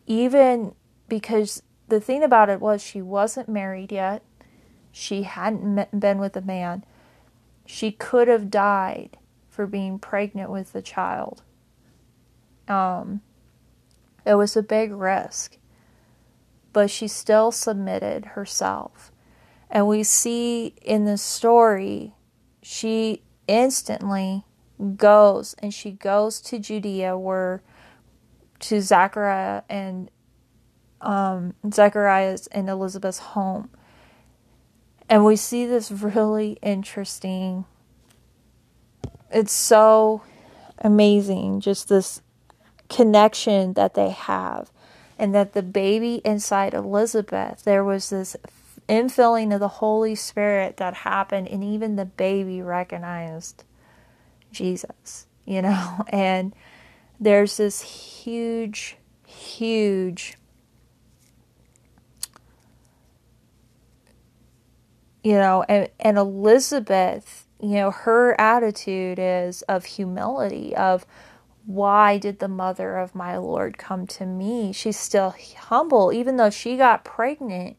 Even 0.06 0.74
because 1.08 1.62
the 1.88 2.00
thing 2.00 2.22
about 2.22 2.48
it 2.48 2.60
was 2.60 2.82
she 2.82 3.02
wasn't 3.02 3.48
married 3.48 3.92
yet. 3.92 4.22
She 4.90 5.22
hadn't 5.24 6.00
been 6.00 6.18
with 6.18 6.36
a 6.36 6.40
man. 6.40 6.84
She 7.70 7.92
could 7.92 8.28
have 8.28 8.50
died 8.50 9.18
for 9.50 9.66
being 9.66 9.98
pregnant 9.98 10.50
with 10.50 10.72
the 10.72 10.80
child. 10.80 11.42
Um, 12.66 13.20
it 14.24 14.36
was 14.36 14.56
a 14.56 14.62
big 14.62 14.90
risk, 14.90 15.58
but 16.72 16.90
she 16.90 17.06
still 17.06 17.52
submitted 17.52 18.24
herself. 18.24 19.12
And 19.70 19.86
we 19.86 20.02
see 20.02 20.76
in 20.80 21.04
the 21.04 21.18
story, 21.18 22.14
she 22.62 23.22
instantly 23.46 24.44
goes 24.96 25.54
and 25.58 25.72
she 25.74 25.90
goes 25.90 26.40
to 26.40 26.58
Judea 26.58 27.18
where 27.18 27.62
to 28.60 28.80
Zachariah 28.80 29.62
and 29.68 30.10
um, 31.02 31.52
Zachariah's 31.70 32.46
and 32.46 32.70
Elizabeth's 32.70 33.18
home. 33.18 33.68
And 35.08 35.24
we 35.24 35.36
see 35.36 35.66
this 35.66 35.90
really 35.90 36.58
interesting. 36.62 37.64
It's 39.30 39.52
so 39.52 40.22
amazing, 40.78 41.60
just 41.60 41.88
this 41.88 42.22
connection 42.88 43.74
that 43.74 43.94
they 43.94 44.10
have 44.10 44.70
and 45.18 45.34
that 45.34 45.52
the 45.52 45.62
baby 45.62 46.22
inside 46.24 46.74
Elizabeth, 46.74 47.64
there 47.64 47.84
was 47.84 48.10
this 48.10 48.36
infilling 48.88 49.52
of 49.52 49.60
the 49.60 49.68
Holy 49.68 50.14
Spirit 50.14 50.76
that 50.76 50.94
happened, 50.94 51.48
and 51.48 51.62
even 51.64 51.96
the 51.96 52.04
baby 52.04 52.62
recognized 52.62 53.64
Jesus, 54.52 55.26
you 55.44 55.60
know, 55.60 56.04
and 56.08 56.54
there's 57.20 57.56
this 57.56 57.82
huge, 57.82 58.96
huge, 59.26 60.37
you 65.22 65.34
know, 65.34 65.64
and, 65.68 65.88
and 66.00 66.16
Elizabeth, 66.18 67.46
you 67.60 67.74
know, 67.74 67.90
her 67.90 68.38
attitude 68.40 69.18
is 69.18 69.62
of 69.62 69.84
humility, 69.84 70.74
of 70.76 71.06
why 71.66 72.16
did 72.16 72.38
the 72.38 72.48
mother 72.48 72.96
of 72.96 73.14
my 73.14 73.36
Lord 73.36 73.76
come 73.76 74.06
to 74.06 74.24
me? 74.24 74.72
She's 74.72 74.98
still 74.98 75.34
humble, 75.56 76.12
even 76.12 76.36
though 76.36 76.50
she 76.50 76.76
got 76.76 77.04
pregnant 77.04 77.76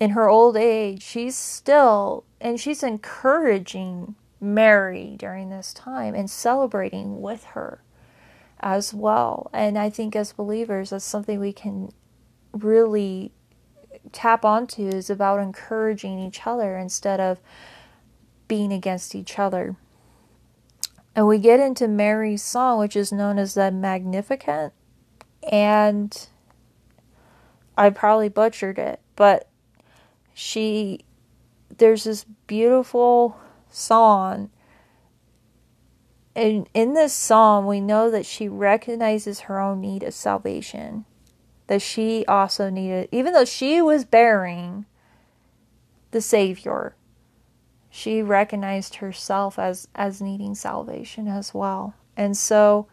in 0.00 0.10
her 0.10 0.28
old 0.28 0.56
age. 0.56 1.02
She's 1.02 1.36
still, 1.36 2.24
and 2.40 2.58
she's 2.58 2.82
encouraging 2.82 4.16
Mary 4.40 5.14
during 5.18 5.50
this 5.50 5.72
time 5.74 6.14
and 6.14 6.28
celebrating 6.28 7.20
with 7.20 7.44
her 7.44 7.82
as 8.58 8.92
well. 8.92 9.50
And 9.52 9.78
I 9.78 9.90
think 9.90 10.16
as 10.16 10.32
believers, 10.32 10.90
that's 10.90 11.04
something 11.04 11.38
we 11.38 11.52
can 11.52 11.92
really 12.52 13.32
tap 14.12 14.44
onto 14.44 14.86
is 14.86 15.10
about 15.10 15.40
encouraging 15.40 16.18
each 16.18 16.46
other 16.46 16.76
instead 16.76 17.20
of 17.20 17.40
being 18.48 18.72
against 18.72 19.14
each 19.14 19.38
other. 19.38 19.76
And 21.14 21.26
we 21.26 21.38
get 21.38 21.60
into 21.60 21.88
Mary's 21.88 22.42
song, 22.42 22.78
which 22.78 22.96
is 22.96 23.12
known 23.12 23.38
as 23.38 23.54
the 23.54 23.70
Magnificat. 23.70 24.72
And 25.50 26.28
I 27.76 27.90
probably 27.90 28.28
butchered 28.28 28.78
it, 28.78 29.00
but 29.16 29.48
she, 30.34 31.04
there's 31.78 32.04
this 32.04 32.24
beautiful 32.46 33.38
song. 33.70 34.50
And 36.34 36.68
in 36.74 36.94
this 36.94 37.12
song, 37.12 37.66
we 37.66 37.80
know 37.80 38.10
that 38.10 38.26
she 38.26 38.48
recognizes 38.48 39.40
her 39.40 39.60
own 39.60 39.80
need 39.80 40.02
of 40.02 40.14
salvation. 40.14 41.04
That 41.70 41.82
she 41.82 42.24
also 42.26 42.68
needed, 42.68 43.08
even 43.12 43.32
though 43.32 43.44
she 43.44 43.80
was 43.80 44.04
bearing 44.04 44.86
the 46.10 46.20
Savior, 46.20 46.96
she 47.88 48.22
recognized 48.22 48.96
herself 48.96 49.56
as 49.56 49.86
as 49.94 50.20
needing 50.20 50.56
salvation 50.56 51.28
as 51.28 51.54
well. 51.54 51.94
And 52.16 52.36
so 52.36 52.88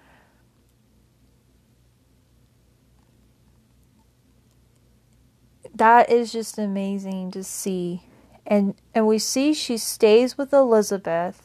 that 5.73 6.11
is 6.11 6.31
just 6.31 6.59
amazing 6.59 7.31
to 7.31 7.43
see. 7.43 8.03
And 8.45 8.75
and 8.93 9.07
we 9.07 9.17
see 9.17 9.55
she 9.55 9.77
stays 9.79 10.37
with 10.37 10.53
Elizabeth 10.53 11.41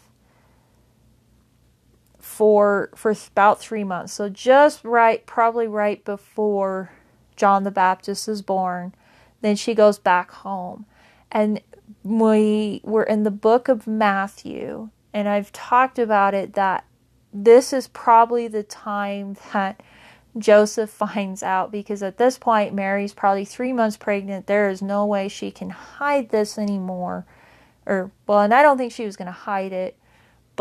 for 2.19 2.91
for 2.95 3.15
about 3.31 3.59
3 3.59 3.85
months. 3.85 4.13
So 4.13 4.29
just 4.29 4.85
right 4.85 5.25
probably 5.25 5.67
right 5.67 6.05
before 6.05 6.93
John 7.43 7.65
the 7.65 7.73
Baptist 7.73 8.29
is 8.29 8.41
born, 8.41 8.95
then 9.41 9.57
she 9.57 9.75
goes 9.75 9.99
back 9.99 10.31
home. 10.31 10.87
And 11.33 11.61
we 12.05 12.81
were 12.85 13.03
in 13.03 13.25
the 13.25 13.33
book 13.33 13.67
of 13.67 13.89
Matthew, 13.89 14.91
and 15.13 15.29
I've 15.29 15.51
talked 15.51 15.99
about 15.99 16.35
it 16.35 16.55
that 16.55 16.85
this 17.33 17.73
is 17.73 17.89
probably 17.89 18.47
the 18.47 18.63
time 18.63 19.37
that 19.53 19.83
Joseph 20.39 20.89
finds 20.89 21.43
out 21.43 21.73
because 21.73 22.01
at 22.01 22.17
this 22.17 22.39
point, 22.39 22.75
Mary's 22.75 23.13
probably 23.13 23.45
three 23.45 23.73
months 23.73 23.97
pregnant. 23.97 24.47
There 24.47 24.71
is 24.71 24.81
no 24.81 25.05
way 25.05 25.27
she 25.27 25.51
can 25.51 25.71
hide 25.71 26.29
this 26.29 26.57
anymore. 26.57 27.27
Or, 27.87 28.13
well, 28.29 28.43
and 28.43 28.55
I 28.55 28.63
don't 28.63 28.79
think 28.79 28.93
she 28.93 29.05
was 29.05 29.17
going 29.17 29.27
to 29.27 29.33
hide 29.33 29.73
it, 29.73 29.97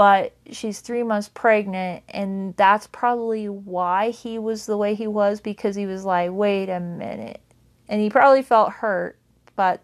but 0.01 0.33
she's 0.49 0.79
three 0.79 1.03
months 1.03 1.29
pregnant, 1.29 2.01
and 2.09 2.55
that's 2.55 2.87
probably 2.87 3.47
why 3.47 4.09
he 4.09 4.39
was 4.39 4.65
the 4.65 4.75
way 4.75 4.95
he 4.95 5.05
was 5.05 5.39
because 5.39 5.75
he 5.75 5.85
was 5.85 6.03
like, 6.03 6.31
wait 6.33 6.69
a 6.69 6.79
minute. 6.79 7.39
And 7.87 8.01
he 8.01 8.09
probably 8.09 8.41
felt 8.41 8.71
hurt, 8.71 9.19
but 9.55 9.83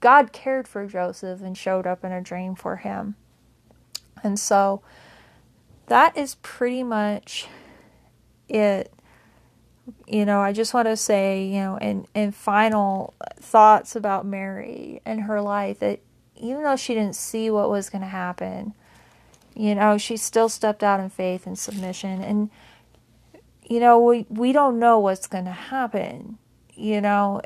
God 0.00 0.32
cared 0.32 0.66
for 0.66 0.86
Joseph 0.86 1.42
and 1.42 1.54
showed 1.54 1.86
up 1.86 2.02
in 2.02 2.12
a 2.12 2.22
dream 2.22 2.54
for 2.54 2.76
him. 2.76 3.14
And 4.22 4.40
so 4.40 4.80
that 5.88 6.16
is 6.16 6.36
pretty 6.36 6.82
much 6.82 7.46
it. 8.48 8.90
You 10.06 10.24
know, 10.24 10.40
I 10.40 10.54
just 10.54 10.72
want 10.72 10.88
to 10.88 10.96
say, 10.96 11.44
you 11.44 11.60
know, 11.60 11.76
in, 11.76 12.06
in 12.14 12.32
final 12.32 13.12
thoughts 13.38 13.96
about 13.96 14.24
Mary 14.24 15.02
and 15.04 15.24
her 15.24 15.42
life 15.42 15.80
that 15.80 16.00
even 16.36 16.62
though 16.62 16.76
she 16.76 16.94
didn't 16.94 17.16
see 17.16 17.50
what 17.50 17.68
was 17.68 17.90
going 17.90 18.00
to 18.00 18.08
happen, 18.08 18.72
you 19.56 19.74
know, 19.74 19.96
she 19.98 20.16
still 20.16 20.48
stepped 20.48 20.82
out 20.82 21.00
in 21.00 21.08
faith 21.08 21.46
and 21.46 21.58
submission. 21.58 22.22
And, 22.22 22.50
you 23.64 23.80
know, 23.80 23.98
we, 23.98 24.26
we 24.28 24.52
don't 24.52 24.78
know 24.78 24.98
what's 24.98 25.26
going 25.26 25.46
to 25.46 25.50
happen, 25.50 26.38
you 26.74 27.00
know, 27.00 27.40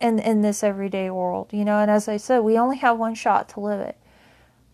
in 0.00 0.18
in 0.20 0.42
this 0.42 0.62
everyday 0.62 1.10
world, 1.10 1.48
you 1.52 1.64
know. 1.64 1.78
And 1.78 1.90
as 1.90 2.08
I 2.08 2.16
said, 2.16 2.40
we 2.40 2.56
only 2.56 2.76
have 2.78 2.98
one 2.98 3.14
shot 3.14 3.48
to 3.50 3.60
live 3.60 3.80
it, 3.80 3.98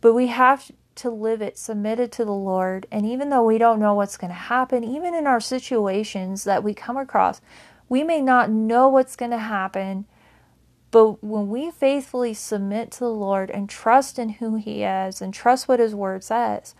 but 0.00 0.12
we 0.12 0.26
have 0.28 0.70
to 0.96 1.10
live 1.10 1.42
it 1.42 1.58
submitted 1.58 2.12
to 2.12 2.24
the 2.24 2.32
Lord. 2.32 2.86
And 2.92 3.06
even 3.06 3.30
though 3.30 3.42
we 3.42 3.58
don't 3.58 3.80
know 3.80 3.94
what's 3.94 4.16
going 4.16 4.30
to 4.30 4.34
happen, 4.34 4.84
even 4.84 5.14
in 5.14 5.26
our 5.26 5.40
situations 5.40 6.44
that 6.44 6.62
we 6.62 6.74
come 6.74 6.96
across, 6.96 7.40
we 7.88 8.04
may 8.04 8.20
not 8.20 8.50
know 8.50 8.88
what's 8.88 9.16
going 9.16 9.32
to 9.32 9.38
happen. 9.38 10.04
But 10.94 11.24
when 11.24 11.48
we 11.48 11.72
faithfully 11.72 12.34
submit 12.34 12.92
to 12.92 13.00
the 13.00 13.08
Lord 13.08 13.50
and 13.50 13.68
trust 13.68 14.16
in 14.16 14.28
who 14.28 14.54
He 14.54 14.84
is 14.84 15.20
and 15.20 15.34
trust 15.34 15.66
what 15.66 15.80
His 15.80 15.92
Word 15.92 16.22
says, 16.22 16.76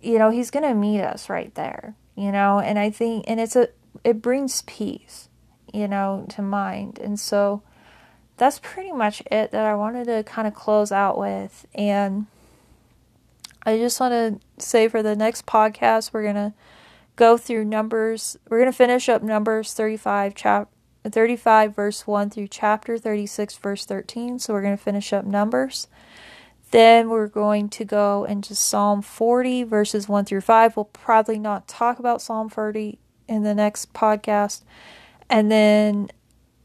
you 0.00 0.18
know, 0.18 0.30
He's 0.30 0.50
going 0.50 0.66
to 0.66 0.72
meet 0.72 1.02
us 1.02 1.28
right 1.28 1.54
there, 1.54 1.96
you 2.14 2.32
know. 2.32 2.60
And 2.60 2.78
I 2.78 2.88
think, 2.88 3.26
and 3.28 3.38
it's 3.38 3.56
a, 3.56 3.68
it 4.04 4.22
brings 4.22 4.62
peace 4.62 5.28
you 5.74 5.88
know, 5.88 6.24
to 6.28 6.40
mind. 6.40 7.00
And 7.00 7.18
so 7.18 7.60
that's 8.36 8.60
pretty 8.60 8.92
much 8.92 9.20
it 9.28 9.50
that 9.50 9.66
I 9.66 9.74
wanted 9.74 10.04
to 10.04 10.22
kind 10.22 10.46
of 10.46 10.54
close 10.54 10.92
out 10.92 11.18
with. 11.18 11.66
And 11.74 12.26
I 13.66 13.76
just 13.76 13.98
want 13.98 14.12
to 14.12 14.64
say 14.64 14.86
for 14.86 15.02
the 15.02 15.16
next 15.16 15.46
podcast, 15.46 16.12
we're 16.12 16.22
going 16.22 16.36
to 16.36 16.54
go 17.16 17.36
through 17.36 17.64
numbers. 17.64 18.38
We're 18.48 18.60
going 18.60 18.70
to 18.70 18.76
finish 18.76 19.08
up 19.08 19.20
Numbers 19.20 19.74
35, 19.74 20.36
chap- 20.36 20.70
35, 21.10 21.74
verse 21.74 22.06
1 22.06 22.30
through 22.30 22.48
chapter 22.48 22.98
36, 22.98 23.56
verse 23.58 23.84
13. 23.84 24.38
So 24.38 24.52
we're 24.52 24.62
going 24.62 24.76
to 24.76 24.82
finish 24.82 25.12
up 25.12 25.24
Numbers. 25.24 25.88
Then 26.70 27.08
we're 27.08 27.28
going 27.28 27.68
to 27.70 27.84
go 27.84 28.24
into 28.24 28.54
Psalm 28.54 29.02
40, 29.02 29.64
verses 29.64 30.08
1 30.08 30.24
through 30.24 30.40
5. 30.40 30.76
We'll 30.76 30.86
probably 30.86 31.38
not 31.38 31.68
talk 31.68 31.98
about 31.98 32.22
Psalm 32.22 32.48
40 32.48 32.98
in 33.28 33.42
the 33.42 33.54
next 33.54 33.92
podcast. 33.92 34.62
And 35.30 35.50
then 35.52 36.10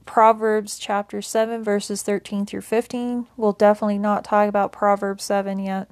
Proverbs 0.06 0.80
chapter 0.80 1.21
7, 1.21 1.63
verses 1.63 2.02
13 2.02 2.45
through 2.45 2.62
15. 2.62 3.28
We'll 3.38 3.54
definitely 3.54 3.99
not 3.99 4.23
talk 4.23 4.49
about 4.49 4.71
Proverbs 4.71 5.23
7 5.23 5.60
yet. 5.60 5.89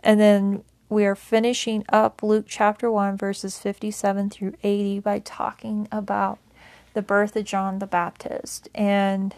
And 0.00 0.20
then 0.20 0.62
we 0.90 1.06
are 1.06 1.14
finishing 1.14 1.84
up 1.88 2.22
Luke 2.22 2.44
chapter 2.46 2.90
1, 2.90 3.16
verses 3.16 3.58
57 3.58 4.28
through 4.28 4.54
80 4.62 5.00
by 5.00 5.20
talking 5.20 5.88
about 5.90 6.38
the 6.94 7.02
birth 7.02 7.36
of 7.36 7.44
John 7.44 7.78
the 7.78 7.86
Baptist. 7.86 8.68
And 8.74 9.34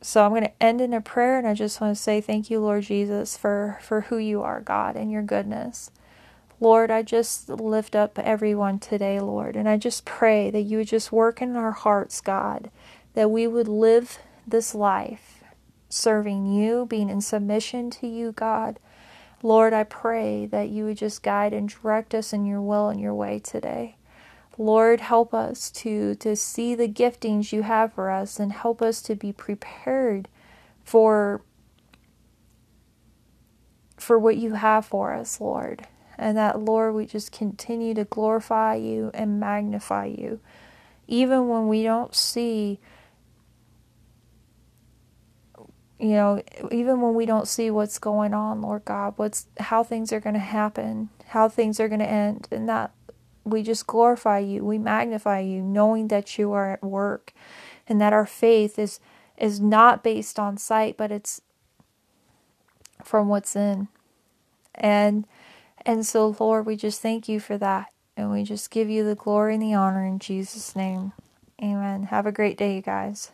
so 0.00 0.24
I'm 0.24 0.30
going 0.30 0.44
to 0.44 0.62
end 0.62 0.80
in 0.80 0.92
a 0.92 1.00
prayer 1.00 1.38
and 1.38 1.46
I 1.46 1.54
just 1.54 1.80
want 1.80 1.96
to 1.96 2.02
say 2.02 2.20
thank 2.20 2.50
you, 2.50 2.60
Lord 2.60 2.84
Jesus, 2.84 3.36
for, 3.36 3.78
for 3.82 4.02
who 4.02 4.18
you 4.18 4.42
are, 4.42 4.60
God, 4.60 4.96
and 4.96 5.10
your 5.10 5.22
goodness. 5.22 5.90
Lord, 6.58 6.90
I 6.90 7.02
just 7.02 7.48
lift 7.48 7.96
up 7.96 8.18
everyone 8.18 8.78
today, 8.78 9.18
Lord, 9.18 9.56
and 9.56 9.68
I 9.68 9.76
just 9.76 10.04
pray 10.04 10.48
that 10.50 10.62
you 10.62 10.78
would 10.78 10.88
just 10.88 11.10
work 11.10 11.42
in 11.42 11.56
our 11.56 11.72
hearts, 11.72 12.20
God, 12.20 12.70
that 13.14 13.30
we 13.30 13.46
would 13.48 13.66
live 13.68 14.18
this 14.46 14.74
life 14.74 15.42
serving 15.88 16.46
you, 16.46 16.86
being 16.86 17.10
in 17.10 17.20
submission 17.20 17.90
to 17.90 18.06
you, 18.06 18.32
God. 18.32 18.78
Lord, 19.42 19.72
I 19.72 19.82
pray 19.82 20.46
that 20.46 20.68
you 20.68 20.84
would 20.84 20.96
just 20.96 21.22
guide 21.22 21.52
and 21.52 21.68
direct 21.68 22.14
us 22.14 22.32
in 22.32 22.46
your 22.46 22.62
will 22.62 22.88
and 22.88 23.00
your 23.00 23.14
way 23.14 23.40
today. 23.40 23.96
Lord, 24.58 25.00
help 25.00 25.32
us 25.32 25.70
to, 25.70 26.14
to 26.16 26.36
see 26.36 26.74
the 26.74 26.88
giftings 26.88 27.52
you 27.52 27.62
have 27.62 27.94
for 27.94 28.10
us 28.10 28.38
and 28.38 28.52
help 28.52 28.82
us 28.82 29.00
to 29.02 29.14
be 29.14 29.32
prepared 29.32 30.28
for, 30.84 31.42
for 33.96 34.18
what 34.18 34.36
you 34.36 34.54
have 34.54 34.84
for 34.84 35.14
us, 35.14 35.40
Lord 35.40 35.86
and 36.22 36.36
that, 36.36 36.60
Lord, 36.60 36.94
we 36.94 37.04
just 37.04 37.32
continue 37.32 37.94
to 37.94 38.04
glorify 38.04 38.76
you 38.76 39.10
and 39.12 39.40
magnify 39.40 40.06
you. 40.06 40.38
Even 41.08 41.48
when 41.48 41.66
we 41.66 41.82
don't 41.82 42.14
see, 42.14 42.78
you 45.98 46.10
know, 46.10 46.42
even 46.70 47.00
when 47.00 47.14
we 47.14 47.26
don't 47.26 47.48
see 47.48 47.70
what's 47.70 47.98
going 47.98 48.34
on, 48.34 48.62
Lord 48.62 48.84
God, 48.84 49.14
what's 49.16 49.46
how 49.58 49.82
things 49.82 50.12
are 50.12 50.20
going 50.20 50.34
to 50.34 50.40
happen, 50.40 51.08
how 51.26 51.48
things 51.48 51.80
are 51.80 51.88
going 51.88 51.98
to 51.98 52.08
end, 52.08 52.46
and 52.52 52.68
that 52.68 52.92
we 53.44 53.62
just 53.62 53.86
glorify 53.86 54.38
you, 54.38 54.64
we 54.64 54.78
magnify 54.78 55.40
you, 55.40 55.62
knowing 55.62 56.08
that 56.08 56.38
you 56.38 56.52
are 56.52 56.72
at 56.72 56.82
work, 56.82 57.32
and 57.88 58.00
that 58.00 58.12
our 58.12 58.26
faith 58.26 58.78
is 58.78 59.00
is 59.36 59.60
not 59.60 60.04
based 60.04 60.38
on 60.38 60.56
sight, 60.56 60.96
but 60.96 61.10
it's 61.10 61.40
from 63.02 63.28
what's 63.28 63.56
in. 63.56 63.88
And 64.74 65.26
and 65.84 66.06
so, 66.06 66.36
Lord, 66.38 66.66
we 66.66 66.76
just 66.76 67.00
thank 67.00 67.28
you 67.28 67.40
for 67.40 67.58
that. 67.58 67.88
And 68.16 68.30
we 68.30 68.44
just 68.44 68.70
give 68.70 68.88
you 68.88 69.04
the 69.04 69.14
glory 69.14 69.54
and 69.54 69.62
the 69.62 69.74
honor 69.74 70.04
in 70.06 70.18
Jesus' 70.18 70.76
name. 70.76 71.12
Amen. 71.62 72.04
Have 72.04 72.26
a 72.26 72.32
great 72.32 72.56
day, 72.56 72.76
you 72.76 72.82
guys. 72.82 73.32